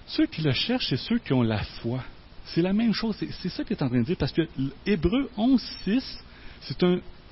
[0.08, 2.04] Ceux qui le cherchent, c'est ceux qui ont la foi.
[2.45, 3.17] C'est la même chose.
[3.41, 4.17] C'est ça qu'il est en train de dire.
[4.17, 4.47] Parce que
[4.86, 6.23] Hébreu 11, 6,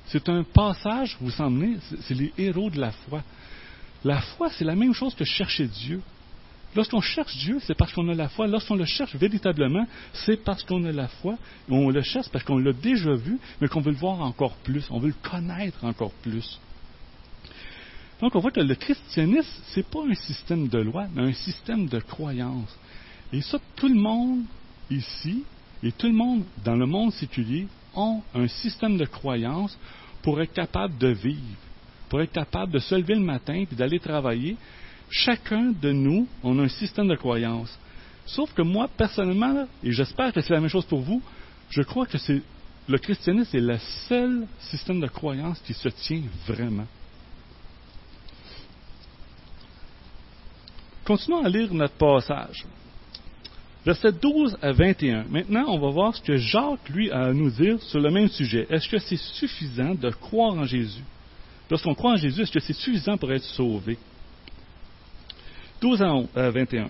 [0.06, 3.22] c'est un, passage, vous vous c'est les héros de la foi.
[4.04, 6.02] La foi, c'est la même chose que chercher Dieu.
[6.74, 8.46] Lorsqu'on cherche Dieu, c'est parce qu'on a la foi.
[8.46, 11.36] Lorsqu'on le cherche véritablement, c'est parce qu'on a la foi.
[11.68, 14.86] On le cherche parce qu'on l'a déjà vu, mais qu'on veut le voir encore plus.
[14.90, 16.58] On veut le connaître encore plus.
[18.20, 21.32] Donc, on voit que le christianisme, ce n'est pas un système de loi, mais un
[21.32, 22.76] système de croyance.
[23.32, 24.44] Et ça, tout le monde
[24.90, 25.44] ici
[25.82, 29.78] et tout le monde dans le monde séculier ont un système de croyance
[30.22, 31.40] pour être capable de vivre,
[32.08, 34.56] pour être capable de se lever le matin et d'aller travailler.
[35.10, 37.78] Chacun de nous, on a un système de croyance.
[38.26, 41.22] Sauf que moi, personnellement, et j'espère que c'est la même chose pour vous,
[41.70, 42.42] je crois que c'est
[42.86, 46.86] le christianisme est le seul système de croyance qui se tient vraiment.
[51.04, 52.64] Continuons à lire notre passage.
[53.84, 55.24] Versets 12 à 21.
[55.24, 58.28] Maintenant, on va voir ce que Jacques, lui, a à nous dire sur le même
[58.28, 58.66] sujet.
[58.70, 61.04] Est-ce que c'est suffisant de croire en Jésus?
[61.70, 63.98] Lorsqu'on croit en Jésus, est-ce que c'est suffisant pour être sauvé?
[65.84, 66.02] 12
[66.34, 66.88] à 21.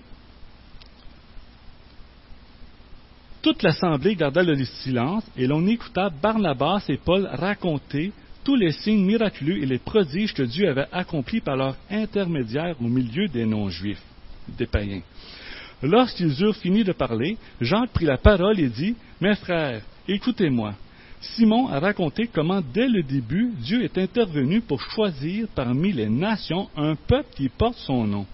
[3.43, 8.13] Toute l'assemblée garda le silence et l'on écouta Barnabas et Paul raconter
[8.45, 12.85] tous les signes miraculeux et les prodiges que Dieu avait accomplis par leur intermédiaire au
[12.85, 14.01] milieu des non-juifs,
[14.57, 15.03] des païens.
[15.83, 20.73] Lorsqu'ils eurent fini de parler, Jacques prit la parole et dit, Mes frères, écoutez-moi.
[21.21, 26.69] Simon a raconté comment dès le début Dieu est intervenu pour choisir parmi les nations
[26.77, 28.27] un peuple qui porte son nom.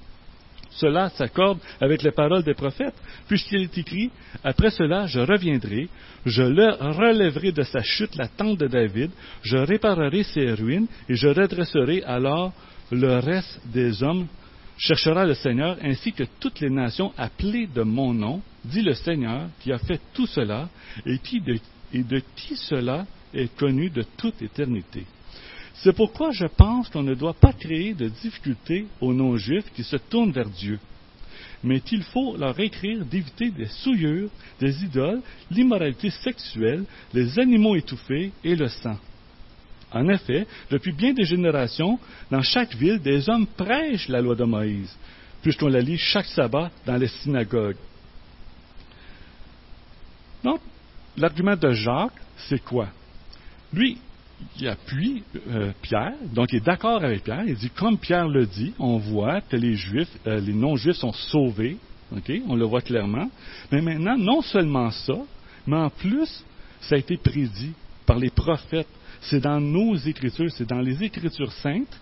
[0.73, 2.95] Cela s'accorde avec les paroles des prophètes,
[3.29, 4.11] puisqu'il est écrit
[4.45, 5.89] Après cela, je reviendrai,
[6.27, 9.11] je relèverai de sa chute la tente de David,
[9.43, 12.53] je réparerai ses ruines, et je redresserai alors
[12.91, 14.27] le reste des hommes
[14.81, 19.49] cherchera le Seigneur ainsi que toutes les nations appelées de mon nom, dit le Seigneur
[19.61, 20.69] qui a fait tout cela
[21.05, 21.59] et, de,
[21.93, 25.05] et de qui cela est connu de toute éternité.
[25.83, 29.97] C'est pourquoi je pense qu'on ne doit pas créer de difficultés aux non-juifs qui se
[29.97, 30.79] tournent vers Dieu,
[31.63, 38.33] mais qu'il faut leur écrire d'éviter des souillures, des idoles, l'immoralité sexuelle, les animaux étouffés
[38.45, 38.99] et le sang
[39.93, 41.99] en effet, depuis bien des générations,
[42.31, 44.97] dans chaque ville, des hommes prêchent la loi de Moïse,
[45.43, 47.77] puisqu'on la lit chaque sabbat dans les synagogues.
[50.45, 50.61] Donc,
[51.17, 52.89] l'argument de Jacques, c'est quoi?
[53.73, 53.99] Lui,
[54.59, 57.45] il appuie euh, Pierre, donc il est d'accord avec Pierre.
[57.47, 61.13] Il dit, comme Pierre le dit, on voit que les Juifs, euh, les non-Juifs sont
[61.13, 61.77] sauvés.
[62.49, 63.31] On le voit clairement.
[63.71, 65.15] Mais maintenant, non seulement ça,
[65.67, 66.45] mais en plus,
[66.81, 67.73] ça a été prédit
[68.05, 68.89] par les prophètes
[69.21, 72.01] c'est dans nos Écritures, c'est dans les Écritures saintes,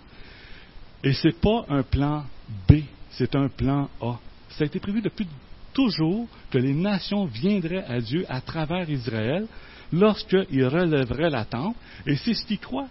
[1.02, 2.24] et ce n'est pas un plan
[2.68, 4.18] B, c'est un plan A.
[4.50, 5.26] Ça a été prévu depuis
[5.72, 9.46] toujours que les nations viendraient à Dieu à travers Israël
[9.92, 12.88] lorsqu'il relèverait la tente, et c'est ce qu'il croit.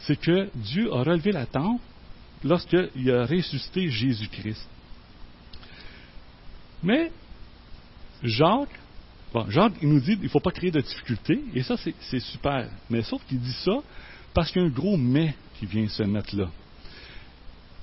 [0.00, 1.80] C'est que Dieu a relevé la tente
[2.44, 4.68] lorsqu'il a ressuscité Jésus-Christ.
[6.82, 7.10] Mais
[8.22, 8.78] Jacques
[9.32, 12.20] Bon, Jacques, il nous dit qu'il ne faut pas créer de difficultés, et ça, c'est
[12.20, 12.70] super.
[12.88, 13.82] Mais sauf qu'il dit ça
[14.32, 16.48] parce qu'il y a un gros mais qui vient se mettre là.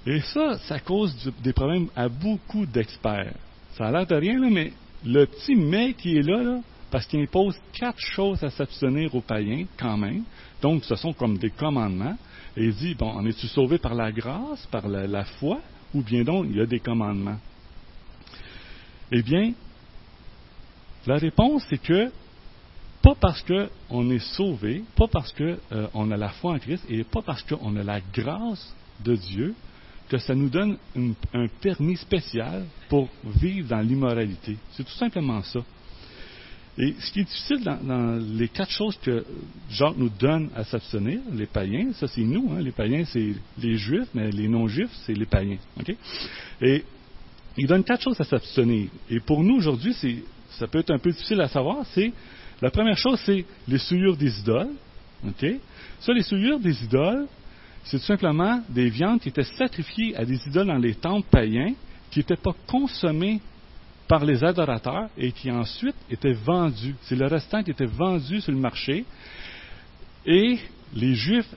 [0.06, 3.36] Et ça, ça cause des problèmes à beaucoup d'experts.
[3.78, 4.74] Ça a l'air de rien, là, mais
[5.06, 6.60] le petit mais qui est là, là
[6.94, 10.26] parce qu'il impose quatre choses à s'abstenir aux païens, quand même.
[10.62, 12.16] Donc, ce sont comme des commandements.
[12.56, 15.60] Et il dit, bon, en es-tu sauvé par la grâce, par la, foi,
[15.96, 17.40] ou bien donc il y a des commandements?
[19.12, 19.54] Eh bien,
[21.08, 22.12] la réponse, c'est que
[23.02, 27.04] pas parce qu'on est sauvé, pas parce qu'on euh, a la foi en Christ, et
[27.04, 28.72] pas parce qu'on a la grâce
[29.04, 29.56] de Dieu,
[30.10, 34.58] que ça nous donne un permis spécial pour vivre dans l'immoralité.
[34.74, 35.62] C'est tout simplement ça.
[36.78, 39.24] Et ce qui est difficile dans, les quatre choses que
[39.70, 43.76] Jacques nous donne à s'abstenir, les païens, ça c'est nous, hein, les païens c'est les
[43.76, 45.58] juifs, mais les non-juifs c'est les païens.
[46.62, 46.84] Et
[47.58, 48.90] il donne quatre choses à s'abstenir.
[49.10, 49.96] Et pour nous aujourd'hui,
[50.50, 52.12] ça peut être un peu difficile à savoir, c'est
[52.62, 54.70] la première chose, c'est les souillures des idoles.
[56.00, 57.28] Ça, les souillures des idoles,
[57.84, 61.74] c'est tout simplement des viandes qui étaient sacrifiées à des idoles dans les temples païens,
[62.10, 63.42] qui n'étaient pas consommées
[64.14, 66.94] par les adorateurs et qui ensuite étaient vendues.
[67.02, 69.06] C'est le restant qui était vendu sur le marché.
[70.24, 70.60] Et
[70.94, 71.52] les Juifs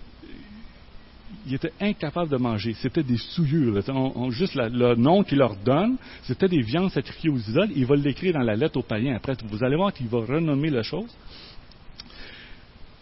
[1.46, 2.72] ils étaient incapables de manger.
[2.80, 3.82] C'était des souillures.
[4.30, 7.72] juste le nom qu'il leur donne, c'était des viandes sacrifiées aux idoles.
[7.76, 9.16] Il va l'écrire dans la lettre aux païens.
[9.16, 11.14] Après, vous allez voir qu'il va renommer la chose.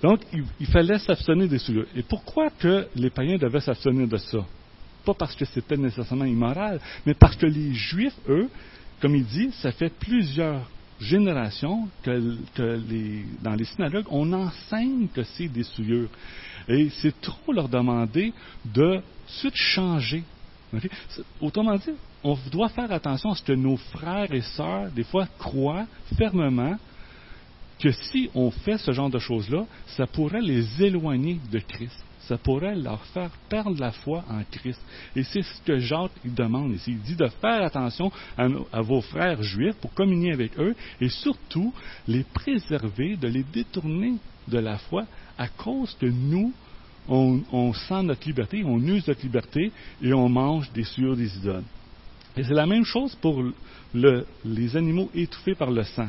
[0.03, 0.19] Donc,
[0.59, 1.87] il, fallait s'abstenir des souillures.
[1.95, 4.45] Et pourquoi que les païens devaient s'abstenir de ça?
[5.05, 8.49] Pas parce que c'était nécessairement immoral, mais parce que les Juifs, eux,
[9.05, 10.63] comme il dit, ça fait plusieurs
[10.99, 12.39] générations que,
[13.43, 16.09] dans les synagogues, on enseigne que c'est des souillures.
[16.69, 18.33] Et c'est trop leur demander
[18.65, 20.25] de suite changer.
[21.43, 21.91] Autrement dit,
[22.23, 25.85] on doit faire attention à ce que nos frères et sœurs, des fois, croient
[26.17, 26.79] fermement
[27.79, 29.67] que si on fait ce genre de choses-là,
[29.99, 32.03] ça pourrait les éloigner de Christ.
[32.27, 34.81] Ça pourrait leur faire perdre la foi en Christ.
[35.15, 36.93] Et c'est ce que Jacques demande ici.
[36.93, 41.73] Il dit de faire attention à, vos frères juifs pour communier avec eux et surtout
[42.09, 44.15] les préserver, de les détourner
[44.49, 45.05] de la foi
[45.37, 46.53] à cause que nous,
[47.09, 49.71] on, sent notre liberté, on use notre liberté
[50.03, 51.65] et on mange des sueurs des idoles.
[52.37, 53.45] Et c'est la même chose pour
[53.95, 56.09] les animaux étouffés par le sang.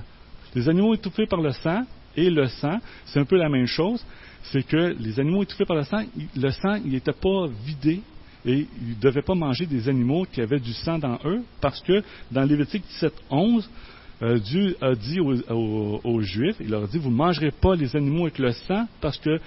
[0.55, 1.83] Les animaux étouffés par le sang
[2.15, 4.03] et le sang, c'est un peu la même chose.
[4.51, 6.03] C'est que les animaux étouffés par le sang,
[6.35, 8.01] le sang, n'était pas vidé
[8.45, 11.81] et ils ne devaient pas manger des animaux qui avaient du sang dans eux parce
[11.81, 13.69] que dans Lévitique 17, 11,
[14.21, 17.95] euh, Dieu a dit aux, Juifs, il leur a dit, vous ne mangerez pas les
[17.95, 19.39] animaux avec le sang parce que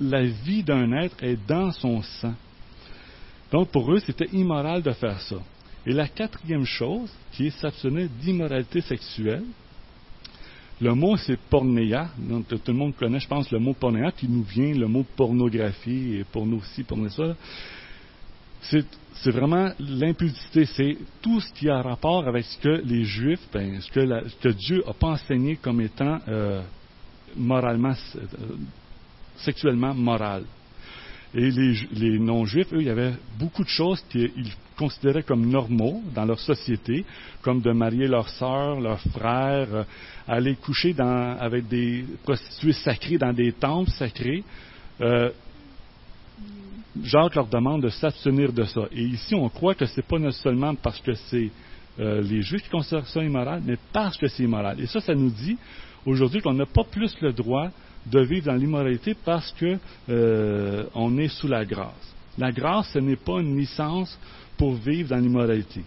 [0.00, 2.34] la vie d'un être est dans son sang.
[3.50, 5.36] Donc pour eux, c'était immoral de faire ça.
[5.84, 7.86] Et la quatrième chose, qui est
[8.20, 9.44] d'immoralité sexuelle,
[10.80, 14.28] le mot c'est pornéa, donc tout le monde connaît, je pense, le mot pornéa, qui
[14.28, 17.36] nous vient, le mot pornographie et porno aussi, porno ça.
[18.62, 23.80] C'est vraiment l'impudicité, c'est tout ce qui a rapport avec ce que les Juifs, ben,
[23.80, 26.62] ce, que Dieu n'a pas enseigné comme étant euh,
[27.36, 28.20] moralement, euh,
[29.36, 30.44] sexuellement moral.
[31.34, 36.24] Et les, non-juifs, eux, il y avait beaucoup de choses qu'ils considéraient comme normaux dans
[36.24, 37.04] leur société,
[37.42, 39.84] comme de marier leurs sœurs, leurs frères, euh,
[40.28, 44.44] aller coucher avec des prostituées sacrées dans des temples sacrés.
[47.02, 48.82] Jacques leur demande de s'abstenir de ça.
[48.92, 51.50] Et ici, on croit que ce n'est pas seulement parce que c'est
[52.00, 54.80] euh, les Juifs qui considèrent ça immoral, mais parce que c'est immoral.
[54.80, 55.56] Et ça, ça nous dit
[56.04, 57.68] aujourd'hui qu'on n'a pas plus le droit
[58.06, 59.78] de vivre dans l'immoralité parce qu'on
[60.10, 62.14] euh, est sous la grâce.
[62.38, 64.18] La grâce, ce n'est pas une licence
[64.56, 65.82] pour vivre dans l'immoralité.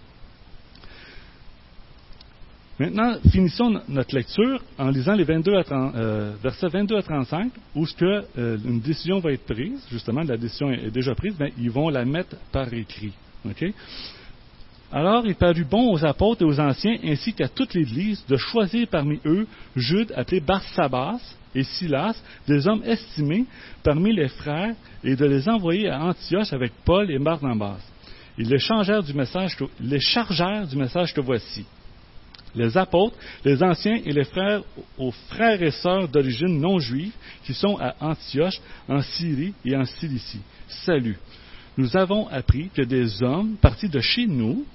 [2.78, 7.86] Maintenant, finissons notre lecture en lisant les 22 à euh, versets 22 à 35, où
[7.86, 11.72] ce euh, une décision va être prise, justement, la décision est déjà prise, mais ils
[11.72, 13.14] vont la mettre par écrit.
[14.92, 18.88] Alors il parut bon aux apôtres et aux anciens, ainsi qu'à toute l'Église, de choisir
[18.90, 21.20] parmi eux Jude, appelé Barsabas,
[21.54, 23.46] et Silas, des hommes estimés
[23.84, 27.80] parmi les frères, et de les envoyer à Antioche avec Paul et Barnabas.
[28.38, 31.66] Ils les, changèrent du message les chargèrent du message que voici
[32.56, 34.62] les apôtres, les anciens et les frères
[34.98, 37.12] aux frères et sœurs d'origine non juive
[37.44, 40.42] qui sont à Antioche, en Syrie et en Cilicie.
[40.68, 41.18] Salut.
[41.78, 44.66] Nous avons appris que des hommes partis de chez nous,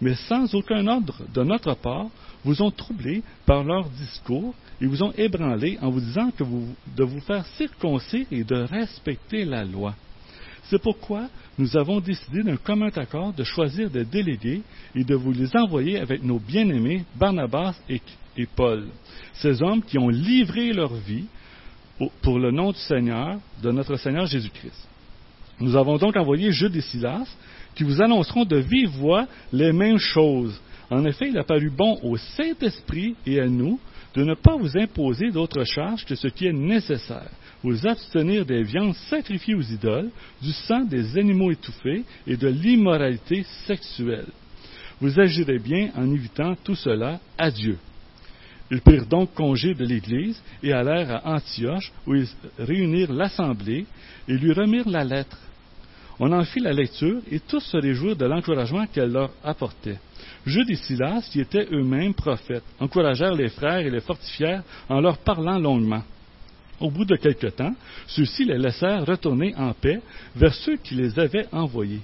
[0.00, 2.06] mais sans aucun ordre de notre part,
[2.44, 7.20] vous ont troublés par leur discours et vous ont ébranlé en vous disant de vous
[7.20, 9.94] faire circoncire et de respecter la loi.
[10.64, 14.62] C'est pourquoi nous avons décidé d'un commun accord de choisir des délégués
[14.94, 18.00] et de vous les envoyer avec nos bien-aimés Barnabas et,
[18.54, 18.86] Paul,
[19.34, 21.24] ces hommes qui ont livré leur vie
[22.20, 24.88] pour le nom du Seigneur, de notre Seigneur Jésus-Christ.
[25.58, 27.26] Nous avons donc envoyé Jude et Silas,
[27.74, 30.60] qui vous annonceront de vive voix les mêmes choses.
[30.90, 33.80] En effet, il a paru bon au Saint-Esprit et à nous
[34.16, 37.30] de ne pas vous imposer d'autre charge que ce qui est nécessaire
[37.62, 43.44] vous abstenir des viandes sacrifiées aux idoles, du sang des animaux étouffés et de l'immoralité
[43.66, 44.28] sexuelle.
[45.00, 47.76] Vous agirez bien en évitant tout cela à Dieu.
[48.70, 53.86] Ils prirent donc congé de l'Église et allèrent à Antioche, où ils réunirent l'assemblée
[54.26, 55.38] et lui remirent la lettre.
[56.18, 59.98] On en fit la lecture et tous se réjouirent de l'encouragement qu'elle leur apportait.
[60.46, 65.18] Jude et Silas, qui étaient eux-mêmes prophètes, encouragèrent les frères et les fortifièrent en leur
[65.18, 66.02] parlant longuement.
[66.80, 67.74] Au bout de quelque temps,
[68.06, 70.00] ceux-ci les laissèrent retourner en paix
[70.34, 72.02] vers ceux qui les avaient envoyés.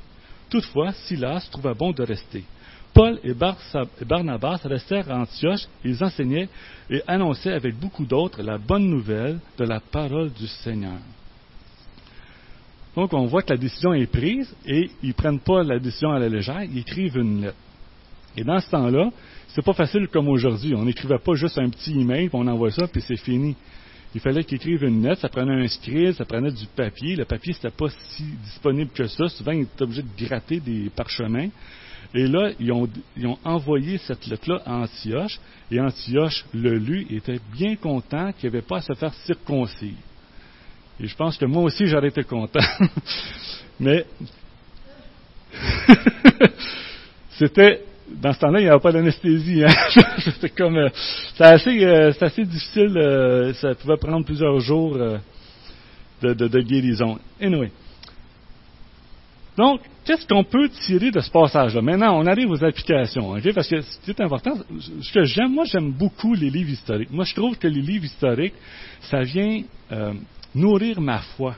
[0.50, 2.44] Toutefois, Silas trouva bon de rester.
[2.92, 3.32] Paul et
[4.04, 6.48] Barnabas restèrent à Antioche, ils enseignaient
[6.90, 10.98] et annonçaient avec beaucoup d'autres la bonne nouvelle de la parole du Seigneur.
[12.96, 16.10] Donc on voit que la décision est prise et ils ne prennent pas la décision
[16.10, 17.56] à la légère, ils écrivent une lettre.
[18.36, 19.10] Et dans ce temps-là,
[19.48, 20.74] c'est pas facile comme aujourd'hui.
[20.74, 23.54] On n'écrivait pas juste un petit email, puis on envoie ça, puis c'est fini.
[24.14, 27.16] Il fallait qu'ils écrivent une lettre, ça prenait un script, ça prenait du papier.
[27.16, 29.28] Le papier, n'était pas si disponible que ça.
[29.28, 31.48] Souvent, ils étaient obligés de gratter des parchemins.
[32.14, 32.88] Et là, ils ont,
[33.44, 35.40] envoyé cette lettre-là à Antioche.
[35.70, 39.14] Et Antioche le lut et était bien content qu'il n'y avait pas à se faire
[39.14, 39.94] circoncire.
[41.02, 42.60] Et je pense que moi aussi, j'aurais été content.
[43.80, 44.06] Mais
[47.30, 47.82] c'était
[48.20, 49.64] dans ce temps-là, il n'y avait pas d'anesthésie.
[49.64, 49.74] Hein?
[50.18, 50.88] C'était comme, euh,
[51.34, 52.96] c'est assez, euh, assez difficile.
[52.96, 57.18] Euh, ça pouvait prendre plusieurs jours de, de, de, guérison.
[57.40, 57.70] Anyway.
[59.56, 61.82] Donc, qu'est-ce qu'on peut tirer de ce passage-là?
[61.82, 64.54] Maintenant, on arrive aux applications, Parce que c'est important.
[65.00, 67.10] Ce que j'aime, moi, j'aime beaucoup les livres historiques.
[67.10, 68.54] Moi, je trouve que les livres historiques,
[69.02, 69.62] ça vient
[70.54, 71.56] nourrir ma foi.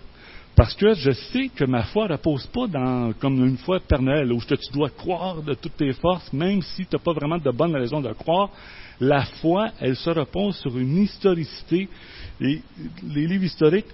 [0.57, 4.33] Parce que je sais que ma foi ne repose pas dans, comme une foi éternelle,
[4.33, 7.51] où tu dois croire de toutes tes forces, même si tu n'as pas vraiment de
[7.51, 8.51] bonnes raisons de croire.
[9.01, 11.89] La foi, elle se repose sur une historicité.
[12.41, 12.63] Et
[13.03, 13.89] les livres historiques,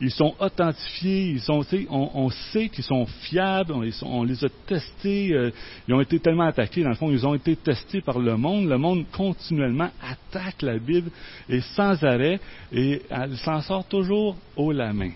[0.00, 5.50] ils sont authentifiés, ils sont, on, sait qu'ils sont fiables, on, les a testés, euh,
[5.86, 8.68] ils ont été tellement attaqués, dans le fond, ils ont été testés par le monde.
[8.68, 11.10] Le monde continuellement attaque la Bible
[11.48, 12.40] et sans arrêt,
[12.72, 15.12] et elle s'en sort toujours haut la main.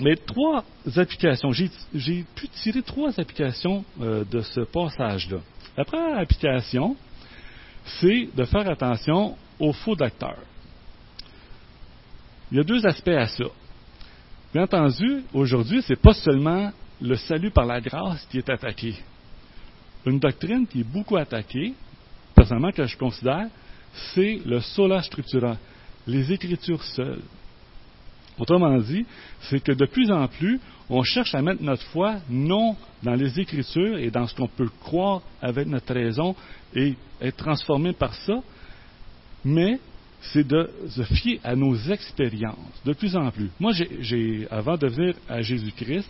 [0.00, 0.64] Mais trois
[0.96, 5.38] applications, j'ai pu tirer trois applications euh, de ce passage-là.
[5.76, 6.96] La première application,
[8.00, 10.38] c'est de faire attention aux faux docteurs.
[12.52, 13.44] Il y a deux aspects à ça.
[14.52, 18.94] Bien entendu, aujourd'hui, ce n'est pas seulement le salut par la grâce qui est attaqué.
[20.04, 21.72] Une doctrine qui est beaucoup attaquée,
[22.34, 23.46] personnellement que je considère,
[24.12, 25.56] c'est le sola structura,
[26.06, 27.22] les Écritures seules.
[28.38, 29.06] Autrement dit,
[29.40, 30.60] c'est que de plus en plus,
[30.90, 34.68] on cherche à mettre notre foi non dans les Écritures et dans ce qu'on peut
[34.82, 36.36] croire avec notre raison
[36.74, 38.42] et être transformé par ça,
[39.42, 39.78] mais
[40.22, 43.50] c'est de se fier à nos expériences, de plus en plus.
[43.58, 46.08] Moi, j'ai, avant de venir à Jésus-Christ,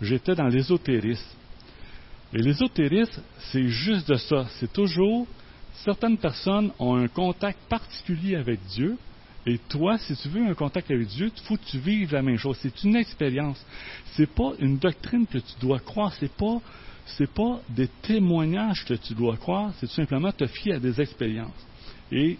[0.00, 1.36] j'étais dans l'ésotérisme.
[2.32, 4.46] Et l'ésotérisme, c'est juste de ça.
[4.58, 5.26] C'est toujours,
[5.84, 8.96] certaines personnes ont un contact particulier avec Dieu,
[9.46, 12.22] et toi, si tu veux un contact avec Dieu, il faut que tu vives la
[12.22, 12.56] même chose.
[12.62, 13.62] C'est une expérience.
[14.12, 16.14] C'est pas une doctrine que tu dois croire.
[16.18, 16.62] C'est pas,
[17.04, 19.72] c'est pas des témoignages que tu dois croire.
[19.78, 21.52] C'est tout simplement te fier à des expériences.
[22.10, 22.38] Et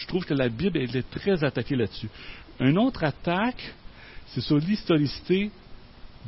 [0.00, 2.08] je trouve que la Bible elle est très attaquée là-dessus.
[2.58, 3.74] Une autre attaque,
[4.28, 5.50] c'est sur l'historicité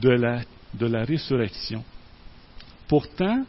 [0.01, 0.43] de la,
[0.75, 1.83] de la résurrection.
[2.89, 3.45] Pourtant,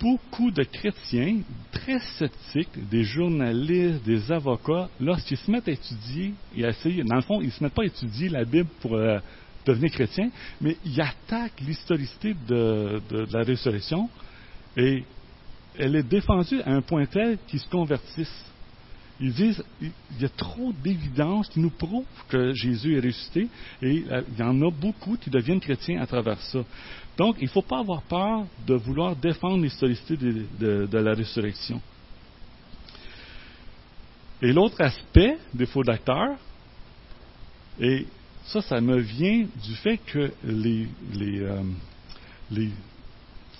[0.00, 1.38] beaucoup de chrétiens
[1.70, 7.16] très sceptiques, des journalistes, des avocats, lorsqu'ils se mettent à étudier et à essayer, dans
[7.16, 9.18] le fond, ils ne se mettent pas à étudier la Bible pour euh,
[9.64, 13.00] devenir chrétien, mais ils attaquent l'historicité de,
[13.32, 14.08] la résurrection
[14.76, 15.04] et
[15.78, 18.51] elle est défendue à un point tel qu'ils se convertissent.
[19.24, 23.48] Ils disent il y a trop d'évidence qui nous prouve que Jésus est ressuscité
[23.80, 26.58] et euh, il y en a beaucoup qui deviennent chrétiens à travers ça.
[27.16, 31.80] Donc, il ne faut pas avoir peur de vouloir défendre l'historicité de, la résurrection.
[34.40, 36.36] Et l'autre aspect des faux docteurs,
[37.80, 38.06] et
[38.46, 41.62] ça, ça me vient du fait que les, les, euh,
[42.50, 42.70] les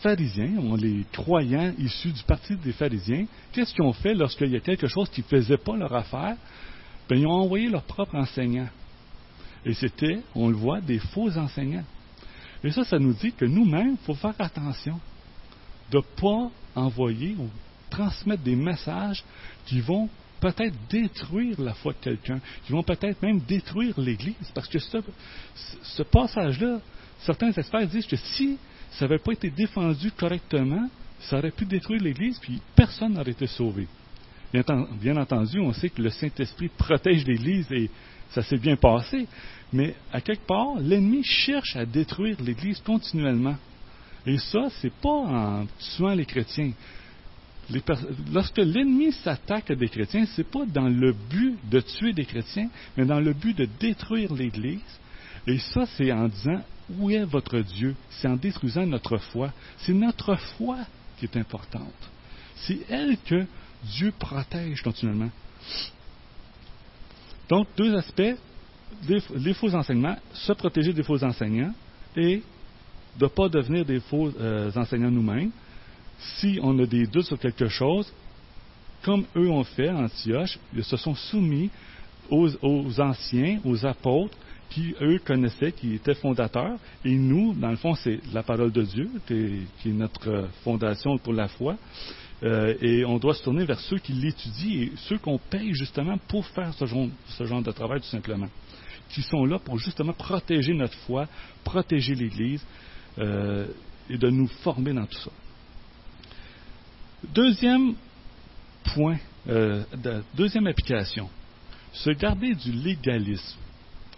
[0.03, 4.61] pharisiens, les croyants issus du parti des pharisiens, qu'est-ce qu'ils ont fait lorsqu'il y a
[4.61, 6.37] quelque chose qui ne faisait pas leur affaire?
[7.09, 8.69] Ben, ils ont envoyé leur propre enseignant.
[9.65, 11.85] Et c'était, on le voit, des faux enseignants.
[12.65, 14.99] Et ça, ça nous dit que nous-mêmes, il faut faire attention
[15.91, 17.49] de ne pas envoyer ou
[17.91, 19.23] transmettre des messages
[19.67, 20.09] qui vont
[20.41, 24.51] peut-être détruire la foi de quelqu'un, qui vont peut-être même détruire l'Église.
[24.55, 24.99] Parce que ce,
[25.83, 26.81] ce passage-là,
[27.21, 28.59] certains experts disent que si
[28.93, 30.89] ça n'avait pas été défendu correctement,
[31.21, 33.87] ça aurait pu détruire l'Église, puis personne n'aurait été sauvé.
[35.01, 37.89] Bien entendu, on sait que le Saint-Esprit protège l'Église et
[38.31, 39.27] ça s'est bien passé.
[39.73, 43.57] Mais à quelque part, l'ennemi cherche à détruire l'Église continuellement.
[44.27, 45.67] Et ça, c'est pas en
[45.97, 46.73] tuant les chrétiens.
[48.31, 52.69] lorsque l'ennemi s'attaque à des chrétiens, c'est pas dans le but de tuer des chrétiens,
[52.97, 54.81] mais dans le but de détruire l'Église.
[55.47, 56.63] Et ça, c'est en disant
[56.99, 57.95] où est votre Dieu?
[58.11, 59.53] C'est en détruisant notre foi.
[59.79, 60.79] C'est notre foi
[61.19, 61.93] qui est importante.
[62.57, 63.47] C'est elle que
[63.85, 65.31] Dieu protège continuellement.
[67.49, 68.37] Donc, deux aspects,
[69.09, 71.75] les, faux enseignements, se protéger des faux enseignants
[72.17, 72.43] et
[73.19, 75.51] de ne pas devenir des faux euh, enseignants nous-mêmes.
[76.19, 78.13] Si on a des doutes sur quelque chose,
[79.03, 81.71] comme eux ont fait en Antioche, ils se sont soumis
[82.31, 84.37] aux, anciens, aux apôtres,
[84.73, 86.79] qui eux connaissaient, qui étaient fondateurs.
[87.05, 91.33] Et nous, dans le fond, c'est la parole de Dieu qui est notre fondation pour
[91.33, 91.77] la foi.
[92.43, 96.19] Euh, et on doit se tourner vers ceux qui l'étudient et ceux qu'on paye justement
[96.27, 98.49] pour faire ce genre, de travail tout simplement,
[99.11, 101.29] qui sont là pour justement protéger notre foi,
[101.63, 102.65] protéger l'Église
[103.19, 103.69] euh,
[104.11, 105.31] et de nous former dans tout ça.
[107.33, 107.95] Deuxième
[108.93, 109.19] point,
[109.49, 109.85] euh,
[110.35, 111.29] deuxième application.
[111.93, 113.62] se garder du légalisme.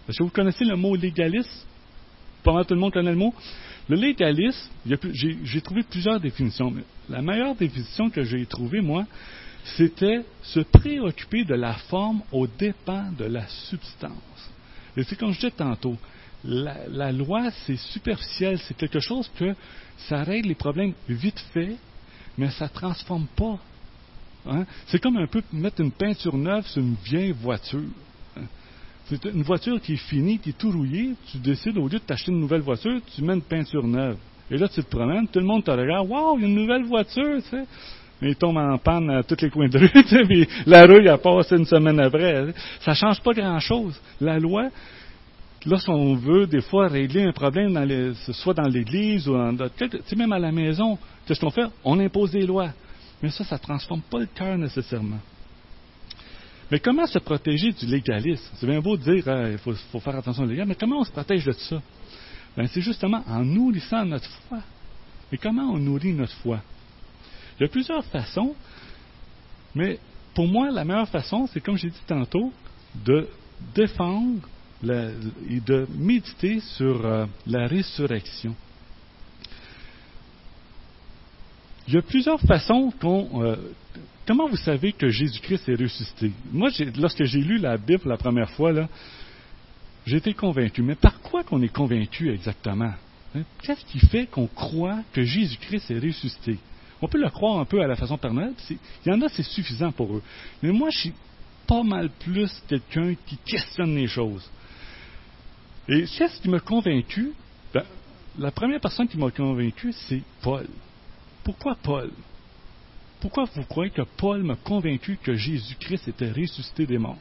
[0.07, 1.65] Est-ce que vous connaissez le mot légalisme?
[2.43, 3.33] Pas mal tout le monde connaît le mot.
[3.89, 4.69] Le légalisme,
[5.13, 9.05] j'ai trouvé plusieurs définitions, mais la meilleure définition que j'ai trouvée, moi,
[9.77, 14.51] c'était se préoccuper de la forme au dépens de la substance.
[14.95, 15.97] Et c'est comme je disais tantôt,
[16.43, 19.55] la, loi, c'est superficiel, c'est quelque chose que
[19.97, 21.75] ça règle les problèmes vite fait,
[22.37, 23.59] mais ça ne transforme pas.
[24.47, 24.65] Hein?
[24.87, 27.81] C'est comme un peu mettre une peinture neuve sur une vieille voiture.
[29.05, 32.03] C'est une voiture qui est finie, qui est tout rouillée, tu décides, au lieu de
[32.03, 34.17] t'acheter une nouvelle voiture, tu mets une peinture neuve.
[34.49, 36.55] Et là, tu te promènes, tout le monde te regarde, waouh, il y a une
[36.55, 37.65] nouvelle voiture, tu sais.
[38.21, 40.85] Mais il tombe en panne à tous les coins de rue, tu sais, puis la
[40.85, 42.53] rue, a passé une semaine après.
[42.79, 43.99] Ça ne change pas grand-chose.
[44.21, 44.69] La loi,
[45.65, 49.69] lorsqu'on veut des fois régler un problème, dans les, soit dans l'Église ou dans,
[50.17, 50.97] même à la maison,
[51.27, 51.67] qu'est-ce qu'on fait?
[51.83, 52.69] On impose des lois.
[53.21, 55.19] Mais ça, ça ne transforme pas le cœur nécessairement.
[56.71, 58.43] Mais comment se protéger du légalisme?
[58.55, 61.03] C'est bien beau de dire hein, il faut, faire attention au légal, mais comment on
[61.03, 61.81] se protège de ça?
[62.57, 64.59] Ben, c'est justement en nourrissant notre foi.
[65.31, 66.61] Et comment on nourrit notre foi?
[67.59, 68.55] Il y a plusieurs façons,
[69.73, 69.99] mais
[70.33, 72.51] pour moi, la meilleure façon, c'est comme j'ai dit tantôt,
[73.05, 73.27] de
[73.73, 74.47] défendre
[74.83, 78.55] et de méditer sur euh, la résurrection.
[81.87, 83.43] Il y a plusieurs façons qu'on.
[83.43, 83.55] Euh,
[84.27, 86.31] comment vous savez que Jésus-Christ est ressuscité?
[86.51, 88.87] Moi, lorsque j'ai lu la Bible la première fois, là,
[90.05, 90.81] j'ai été convaincu.
[90.81, 92.93] Mais par quoi qu'on est convaincu exactement?
[93.35, 93.43] Hein?
[93.61, 96.57] Qu'est-ce qui fait qu'on croit que Jésus-Christ est ressuscité?
[97.01, 98.53] On peut le croire un peu à la façon personnelle.
[98.69, 100.23] Il y en a, c'est suffisant pour eux.
[100.63, 101.13] Mais moi, je suis
[101.67, 104.49] pas mal plus quelqu'un qui questionne les choses.
[105.87, 107.33] Et qu'est-ce qui m'a convaincu?
[107.73, 107.83] Ben,
[108.39, 110.67] La première personne qui m'a convaincu, c'est Paul.
[111.43, 112.11] Pourquoi Paul?
[113.19, 117.17] Pourquoi vous croyez que Paul m'a convaincu que Jésus-Christ était ressuscité des morts?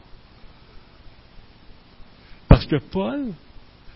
[2.49, 3.33] Parce que Paul,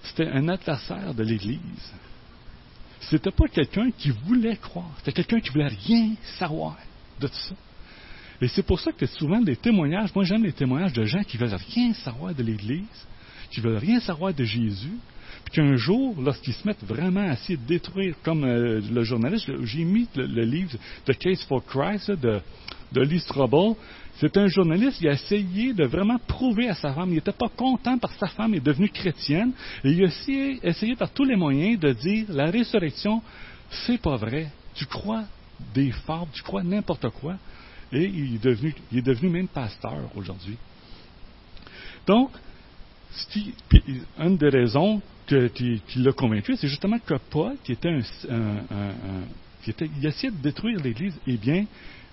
[0.03, 1.93] c'était un adversaire de l'Église.
[3.01, 4.91] C'était pas quelqu'un qui voulait croire.
[4.99, 6.77] C'était quelqu'un qui voulait rien savoir
[7.21, 7.55] de tout ça.
[8.41, 11.37] Et c'est pour ça que souvent les témoignages, moi j'aime les témoignages de gens qui
[11.37, 13.07] veulent rien savoir de l'Église,
[13.51, 14.99] qui veulent rien savoir de Jésus,
[15.45, 19.51] puis qu'un jour, lorsqu'ils se mettent vraiment à essayer de détruire, comme euh, le journaliste,
[19.65, 20.77] j'ai mis le, livre
[21.07, 22.41] The Case for Christ de,
[22.95, 23.75] Lee Strobel,
[24.21, 27.49] c'est un journaliste, il a essayé de vraiment prouver à sa femme, il n'était pas
[27.49, 29.53] content parce que sa femme est devenue chrétienne,
[29.85, 33.23] et il a essayé, essayé par tous les moyens de dire, la résurrection,
[33.71, 34.49] c'est pas vrai.
[34.75, 35.25] Tu crois
[35.75, 37.37] des fables, tu crois n'importe quoi,
[37.93, 40.57] et il est devenu, il est devenu même pasteur aujourd'hui.
[42.07, 42.31] Donc,
[44.19, 48.01] une des raisons qui, l'a convaincu, c'est justement que Paul, qui était un,
[49.63, 51.65] qui il essayait de détruire l'Église, eh bien,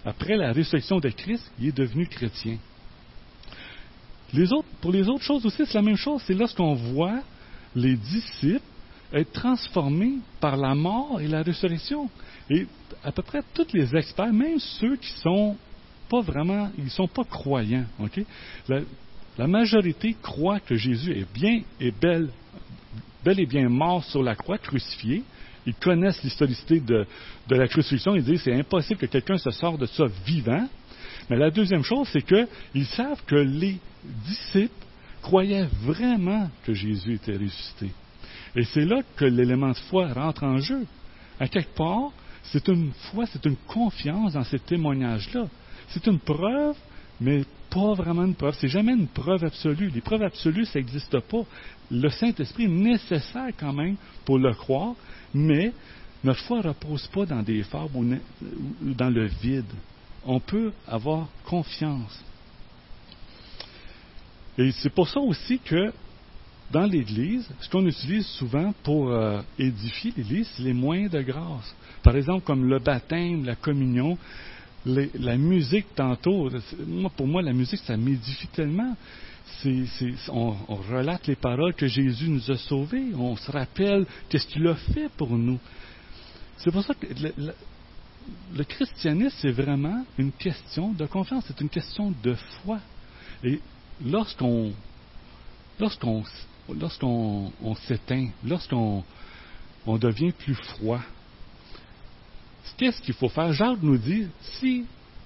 [0.05, 2.57] après la résurrection de Christ, il est devenu chrétien.
[4.33, 6.21] Les autres, pour les autres choses aussi, c'est la même chose.
[6.25, 7.21] C'est lorsqu'on voit
[7.75, 8.61] les disciples
[9.13, 12.09] être transformés par la mort et la résurrection.
[12.49, 12.67] Et
[13.03, 15.55] à peu près tous les experts, même ceux qui sont
[16.09, 18.21] pas vraiment, ils sont pas croyants, ok?
[19.47, 22.29] Majorité croit que Jésus est bien et bel,
[23.23, 25.23] bel et bien mort sur la croix, crucifié.
[25.65, 27.05] Ils connaissent l'historicité de,
[27.49, 28.15] la crucifixion.
[28.15, 30.67] Ils disent c'est impossible que quelqu'un se sorte de ça vivant.
[31.29, 34.85] Mais la deuxième chose, c'est qu'ils savent que les disciples
[35.21, 37.89] croyaient vraiment que Jésus était ressuscité.
[38.55, 40.85] Et c'est là que l'élément de foi rentre en jeu.
[41.39, 42.11] À quelque part,
[42.43, 45.47] c'est une foi, c'est une confiance dans ces témoignages-là.
[45.89, 46.75] C'est une preuve,
[47.19, 47.43] mais
[47.75, 48.55] pas vraiment une preuve.
[48.57, 49.89] C'est jamais une preuve absolue.
[49.93, 51.43] Les preuves absolues, ça n'existe pas.
[51.91, 54.95] Le Saint-Esprit est nécessaire quand même pour le croire,
[55.33, 55.73] mais
[56.23, 59.65] notre foi ne repose pas dans des fables ou dans le vide.
[60.25, 62.23] On peut avoir confiance.
[64.57, 65.91] Et c'est pour ça aussi que
[66.71, 71.75] dans l'Église, ce qu'on utilise souvent pour euh, édifier l'Église, c'est les moyens de grâce.
[72.01, 74.17] Par exemple, comme le baptême, la communion,
[74.85, 76.49] la musique tantôt,
[76.87, 78.95] moi, pour moi, la musique, ça m'édifie tellement.
[80.29, 80.55] on,
[80.89, 83.13] relate les paroles que Jésus nous a sauvés.
[83.15, 85.59] On se rappelle qu'est-ce qu'il a fait pour nous.
[86.57, 87.07] C'est pour ça que
[88.55, 91.45] le, christianisme, c'est vraiment une question de confiance.
[91.47, 92.79] C'est une question de foi.
[93.43, 93.59] Et
[94.05, 94.71] lorsqu'on
[95.79, 96.23] lorsqu'on
[96.69, 99.03] lorsqu'on s'éteint, lorsqu'on
[99.87, 101.01] on devient plus froid,
[102.77, 103.51] qu'est-ce qu'il faut faire?
[103.53, 104.27] Jacques nous dit,
[104.59, 104.85] si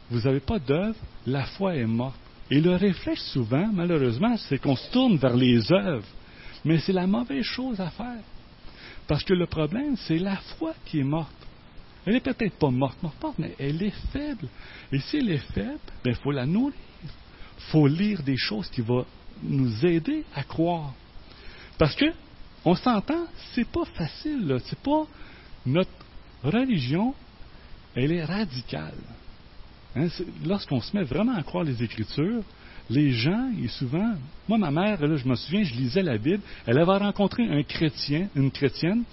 [0.10, 2.20] vous n'avez pas d'œuvre, la foi est morte.
[2.52, 6.08] Et le réflexe souvent, malheureusement, c'est qu'on se tourne vers les œuvres.
[6.66, 8.24] Mais c'est la mauvaise chose à faire.
[9.08, 11.34] Parce que le problème, c'est la foi qui est morte.
[12.06, 14.48] Elle n'est peut-être pas morte, morte, mais elle est faible.
[14.92, 16.74] Et si elle est faible, ben, il faut la nourrir.
[17.72, 19.06] faut lire des choses qui vont
[19.44, 20.94] nous aider à croire.
[21.78, 22.06] Parce que,
[22.66, 25.06] on s'entend, c'est pas facile, c'est pas
[25.66, 25.90] notre
[26.44, 27.14] religion,
[28.04, 28.98] elle est radicale.
[29.96, 30.08] Hein,
[30.46, 32.44] lorsqu'on se met vraiment à croire les Écritures,
[32.90, 34.16] les gens, et souvent,
[34.48, 37.64] moi, ma mère, là, je me souviens, je lisais la Bible, elle avait rencontré un
[37.64, 39.04] chrétien, une chrétienne,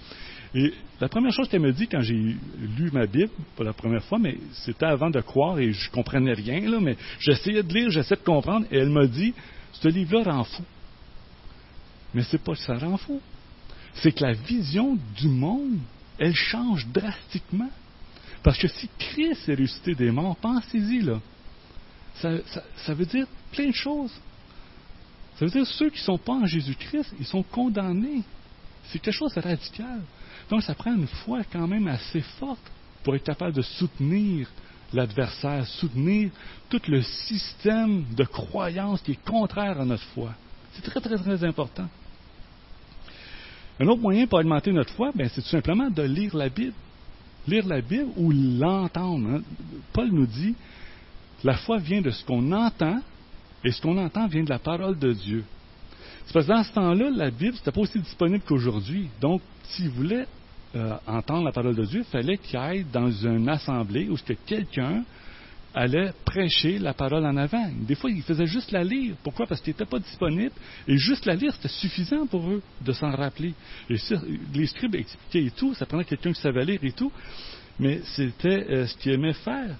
[0.54, 4.02] et la première chose qu'elle me dit quand j'ai lu ma Bible, pour la première
[4.04, 7.90] fois, mais c'était avant de croire et je comprenais rien, là, mais j'essayais de lire,
[7.90, 9.34] j'essayais de comprendre, et elle m'a dit,
[9.72, 10.62] ce livre-là rend fou.
[12.14, 13.20] Mais c'est pas que ça rend fou.
[13.94, 15.78] C'est que la vision du monde,
[16.18, 17.70] elle change drastiquement.
[18.46, 21.18] Parce que si Christ est ressuscité des morts, pensez-y, là.
[22.14, 24.12] Ça, veut dire plein de choses.
[25.36, 28.22] Ça veut dire ceux qui ne sont pas en Jésus-Christ, ils sont condamnés.
[28.84, 30.00] C'est quelque chose de radical.
[30.48, 32.62] Donc ça prend une foi quand même assez forte
[33.02, 34.48] pour être capable de soutenir
[34.92, 36.30] l'adversaire, soutenir
[36.70, 40.32] tout le système de croyance qui est contraire à notre foi.
[40.74, 41.88] C'est très, très, très important.
[43.80, 46.74] Un autre moyen pour augmenter notre foi, ben, c'est tout simplement de lire la Bible.
[47.46, 49.28] Lire la Bible ou l'entendre.
[49.28, 49.42] Hein.
[49.92, 50.54] Paul nous dit,
[51.44, 53.00] la foi vient de ce qu'on entend,
[53.64, 55.44] et ce qu'on entend vient de la parole de Dieu.
[56.26, 59.08] C'est parce que dans ce temps-là, la Bible, n'était pas aussi disponible qu'aujourd'hui.
[59.20, 60.26] Donc, s'il voulait
[60.74, 65.04] euh, entendre la parole de Dieu, il fallait qu'il aille dans une assemblée où quelqu'un
[65.76, 67.70] allait prêcher la parole en avant.
[67.82, 69.14] Des fois, ils faisaient juste la lire.
[69.22, 69.46] Pourquoi?
[69.46, 70.52] Parce qu'il n'était pas disponible.
[70.88, 73.52] Et juste la lire, c'était suffisant pour eux de s'en rappeler.
[73.90, 73.96] Et
[74.54, 77.12] les scribes expliquaient tout, ça prenait quelqu'un qui savait lire et tout.
[77.78, 79.76] Mais c'était euh, ce qu'ils aimaient faire.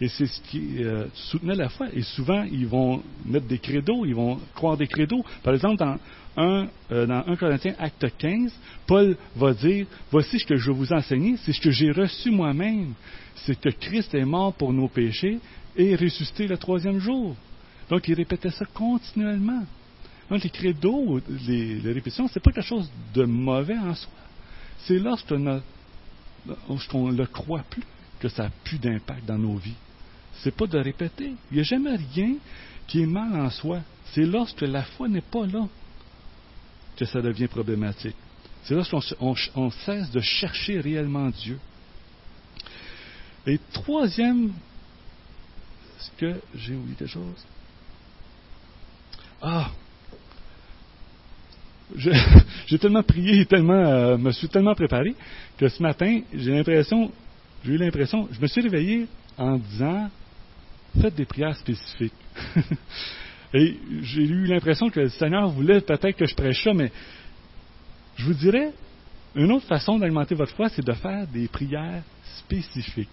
[0.00, 1.88] Et c'est ce qui euh, soutenait la foi.
[1.92, 5.24] Et souvent, ils vont mettre des credos, ils vont croire des credos.
[5.42, 5.96] Par exemple, dans
[6.36, 8.52] 1, euh, dans 1 Corinthiens, acte 15,
[8.86, 12.94] Paul va dire, voici ce que je vous enseigner, c'est ce que j'ai reçu moi-même.
[13.34, 15.38] C'est que Christ est mort pour nos péchés
[15.76, 17.34] et ressuscité le troisième jour.
[17.88, 19.64] Donc, il répétait ça continuellement.
[20.28, 24.12] Donc, les credos, les, répétitions, c'est pas quelque chose de mauvais en soi.
[24.84, 25.38] C'est lorsqu'on
[27.08, 27.82] ne le croit plus
[28.20, 29.74] que ça n'a plus d'impact dans nos vies
[30.42, 31.34] c'est pas de répéter.
[31.50, 32.34] Il n'y a jamais rien
[32.86, 33.80] qui est mal en soi.
[34.12, 35.68] C'est lorsque la foi n'est pas là
[36.96, 38.16] que ça devient problématique.
[38.64, 41.58] C'est lorsqu'on cesse de chercher réellement Dieu.
[43.46, 44.52] Et troisième,
[45.98, 47.46] est-ce que j'ai oublié des choses?
[49.42, 49.70] Ah!
[52.66, 55.14] J'ai tellement prié, tellement, euh, me suis tellement préparé
[55.58, 57.10] que ce matin, j'ai l'impression,
[57.64, 60.08] j'ai eu l'impression, je me suis réveillé en disant,
[61.00, 62.12] faites des prières spécifiques.
[63.52, 66.92] Et j'ai eu l'impression que le Seigneur voulait peut-être que je prêche ça, mais
[68.16, 68.72] je vous dirais,
[69.34, 72.02] une autre façon d'alimenter votre foi, c'est de faire des prières
[72.38, 73.08] spécifiques.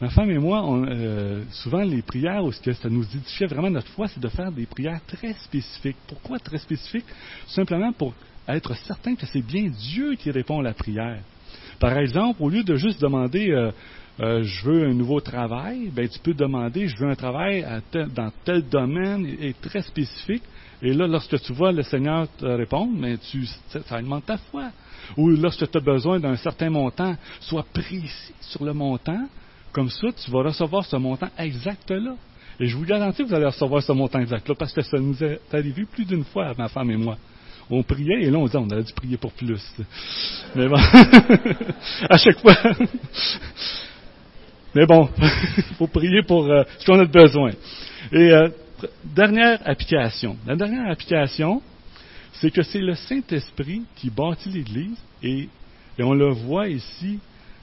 [0.00, 4.08] Ma femme et moi, euh, souvent les prières où ça nous édifiait vraiment notre foi,
[4.08, 5.96] c'est de faire des prières très spécifiques.
[6.08, 7.04] Pourquoi très spécifiques?
[7.48, 8.14] Simplement pour
[8.48, 11.20] être certain que c'est bien Dieu qui répond à la prière.
[11.78, 13.72] Par exemple, au lieu de juste demander euh,
[14.18, 18.30] euh, je veux un nouveau travail, ben, tu peux demander, je veux un travail dans
[18.44, 20.42] tel domaine et, très spécifique.
[20.82, 24.36] Et là, lorsque tu vois le Seigneur te répondre, mais ben, tu, ça, alimente ta
[24.36, 24.70] foi.
[25.16, 29.28] Ou lorsque tu as besoin d'un certain montant, sois précis sur le montant.
[29.72, 32.16] Comme ça, tu vas recevoir ce montant exact-là.
[32.58, 35.22] Et je vous garantis que vous allez recevoir ce montant exact-là, parce que ça nous
[35.22, 37.16] est arrivé plus d'une fois, ma femme et moi.
[37.70, 39.62] On priait et là on disait on aurait dû prier pour plus.
[40.56, 40.76] Mais bon,
[42.10, 42.56] à chaque fois.
[44.74, 47.50] Mais bon, il faut prier pour euh, ce qu'on a besoin.
[48.12, 48.48] Et euh,
[49.04, 50.36] dernière application.
[50.46, 51.62] La dernière application,
[52.34, 55.48] c'est que c'est le Saint-Esprit qui bâtit l'Église et,
[55.98, 57.18] et on le voit ici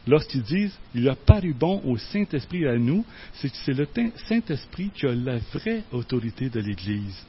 [0.05, 3.87] lorsqu'ils disent il a paru bon au Saint-Esprit à nous, c'est que c'est le
[4.27, 7.25] Saint-Esprit qui a la vraie autorité de l'Église.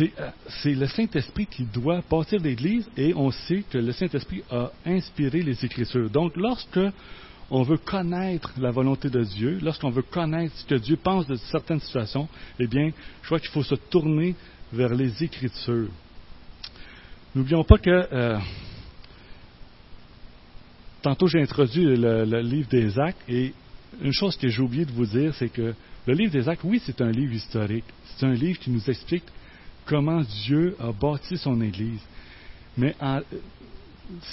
[0.00, 0.30] Euh,
[0.62, 5.42] c'est le Saint-Esprit qui doit bâtir l'Église et on sait que le Saint-Esprit a inspiré
[5.42, 6.10] les Écritures.
[6.10, 6.80] Donc, lorsque
[7.50, 11.36] on veut connaître la volonté de Dieu, lorsqu'on veut connaître ce que Dieu pense de
[11.36, 12.28] certaines situations,
[12.58, 12.90] eh bien,
[13.22, 14.34] je crois qu'il faut se tourner
[14.72, 15.90] vers les Écritures.
[17.34, 18.38] N'oublions pas que euh,
[21.02, 23.52] tantôt j'ai introduit le, le livre des Actes et
[24.02, 25.74] une chose que j'ai oublié de vous dire, c'est que
[26.06, 27.84] le livre des Actes, oui, c'est un livre historique.
[28.04, 29.24] C'est un livre qui nous explique
[29.86, 32.00] comment Dieu a bâti son Église.
[32.76, 32.94] Mais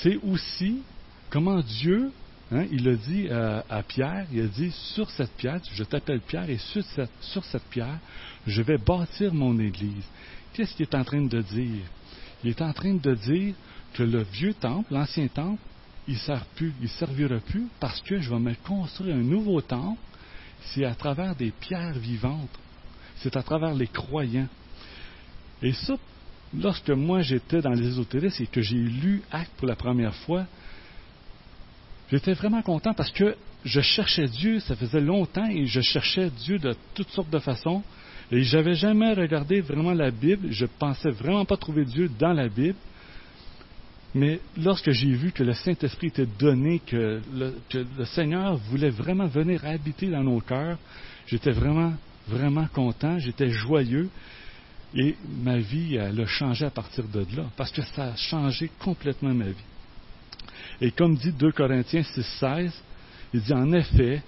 [0.02, 0.82] c'est aussi
[1.30, 2.12] comment Dieu,
[2.52, 6.50] hein, il a dit à, Pierre, il a dit, sur cette pierre, je t'appelle Pierre,
[6.50, 8.00] et sur cette, sur cette pierre,
[8.48, 10.06] je vais bâtir mon Église.
[10.54, 11.84] Qu'est-ce qu'il est en train de dire?
[12.44, 13.54] Il est en train de dire
[13.94, 15.62] que le vieux temple, l'ancien temple,
[16.08, 19.62] il ne sert plus, il servira plus parce que je vais me construire un nouveau
[19.62, 20.00] temple
[20.64, 22.50] c'est à travers des pierres vivantes.
[23.18, 24.48] C'est à travers les croyants.
[25.62, 25.96] Et ça,
[26.58, 30.46] lorsque moi j'étais dans l'ésotérisme et que j'ai lu Acte pour la première fois,
[32.12, 36.58] j'étais vraiment content parce que je cherchais Dieu, ça faisait longtemps, et je cherchais Dieu
[36.58, 37.84] de toutes sortes de façons.
[38.32, 40.48] Et j'avais jamais regardé vraiment la Bible.
[40.52, 42.78] Je pensais vraiment pas trouver Dieu dans la Bible.
[44.14, 48.90] Mais lorsque j'ai vu que le Saint-Esprit était donné, que le, que le, Seigneur voulait
[48.90, 50.78] vraiment venir habiter dans nos cœurs,
[51.28, 51.94] j'étais vraiment,
[52.28, 54.10] vraiment content, j'étais joyeux.
[54.94, 58.70] Et ma vie, elle a changé à partir de là, parce que ça a changé
[58.80, 59.56] complètement ma vie.
[60.82, 62.84] Et comme dit 2 Corinthiens 6, 16,
[63.34, 64.22] il dit en effet,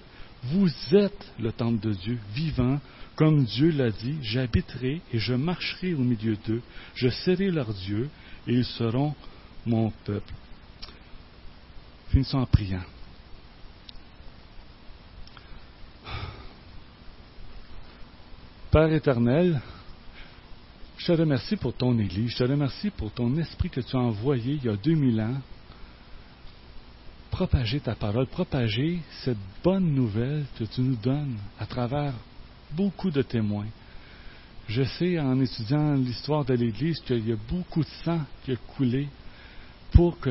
[0.44, 2.80] vous êtes le temple de Dieu, vivant,
[3.16, 6.62] comme Dieu l'a dit, j'habiterai et je marcherai au milieu d'eux,
[6.94, 8.08] je serai leur Dieu,
[8.46, 9.14] et ils seront
[9.66, 10.32] mon peuple.
[12.08, 12.82] Finissons en priant.
[18.70, 19.60] Père éternel,
[21.04, 24.00] je te remercie pour ton Église, je te remercie pour ton esprit que tu as
[24.00, 25.36] envoyé il y a 2000 ans,
[27.30, 32.14] propager ta parole, propager cette bonne nouvelle que tu nous donnes à travers
[32.72, 33.66] beaucoup de témoins.
[34.66, 38.56] Je sais en étudiant l'histoire de l'Église qu'il y a beaucoup de sang qui a
[38.56, 39.06] coulé
[39.92, 40.30] pour que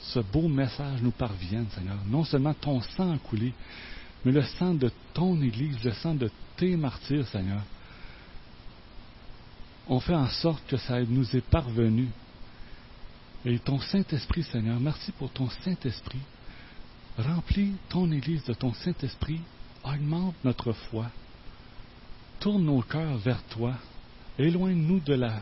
[0.00, 1.98] ce beau message nous parvienne, Seigneur.
[2.06, 3.52] Non seulement ton sang a coulé,
[4.24, 7.60] mais le sang de ton Église, le sang de tes martyrs, Seigneur.
[9.88, 12.08] On fait en sorte que ça nous est parvenu.
[13.44, 16.20] Et ton Saint-Esprit, Seigneur, merci pour ton Saint-Esprit.
[17.18, 19.40] Remplis ton Église de ton Saint-Esprit,
[19.84, 21.06] augmente notre foi,
[22.40, 23.74] tourne nos cœurs vers toi,
[24.38, 25.40] éloigne-nous de la,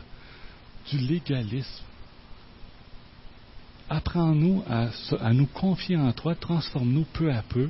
[0.91, 1.83] du légalisme,
[3.89, 4.89] apprends-nous à,
[5.19, 7.69] à, nous confier en toi, transforme-nous peu à peu.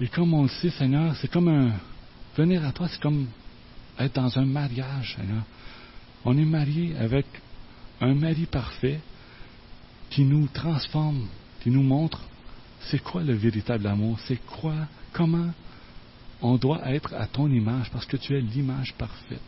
[0.00, 1.72] Et comme on le sait, Seigneur, c'est comme un.
[2.36, 3.26] Venir à toi, c'est comme
[3.98, 5.42] être dans un mariage, Seigneur.
[6.24, 7.26] On est marié avec
[8.00, 9.00] un mari parfait
[10.10, 11.26] qui nous transforme,
[11.60, 12.22] qui nous montre
[12.80, 14.74] c'est quoi le véritable amour, c'est quoi,
[15.12, 15.52] comment
[16.40, 19.40] on doit être à ton image, parce que tu es l'image parfaite.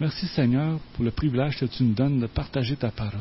[0.00, 3.20] Merci Seigneur pour le privilège que tu nous donnes de partager ta parole.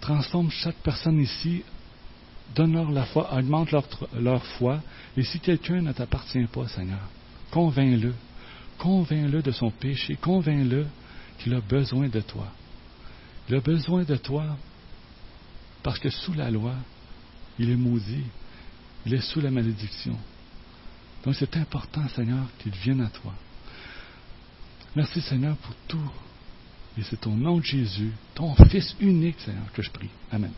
[0.00, 1.62] transforme chaque personne ici,
[2.54, 3.70] donne-leur la foi, augmente
[4.14, 4.80] leur, foi.
[5.16, 7.00] Et si quelqu'un ne t'appartient pas, Seigneur,
[7.50, 8.14] convainc-le.
[8.78, 10.16] Convainc-le de son péché.
[10.16, 10.86] Convainc-le
[11.38, 12.46] qu'il a besoin de toi.
[13.48, 14.56] Il a besoin de toi
[15.82, 16.74] parce que sous la loi,
[17.58, 18.24] il est maudit.
[19.06, 20.16] Il est sous la malédiction.
[21.24, 23.32] Donc c'est important, Seigneur, qu'il vienne à toi.
[24.94, 26.10] Merci, Seigneur, pour tout
[26.98, 30.10] et c'est au nom de Jésus, ton Fils unique, Seigneur, que je prie.
[30.30, 30.52] Amen.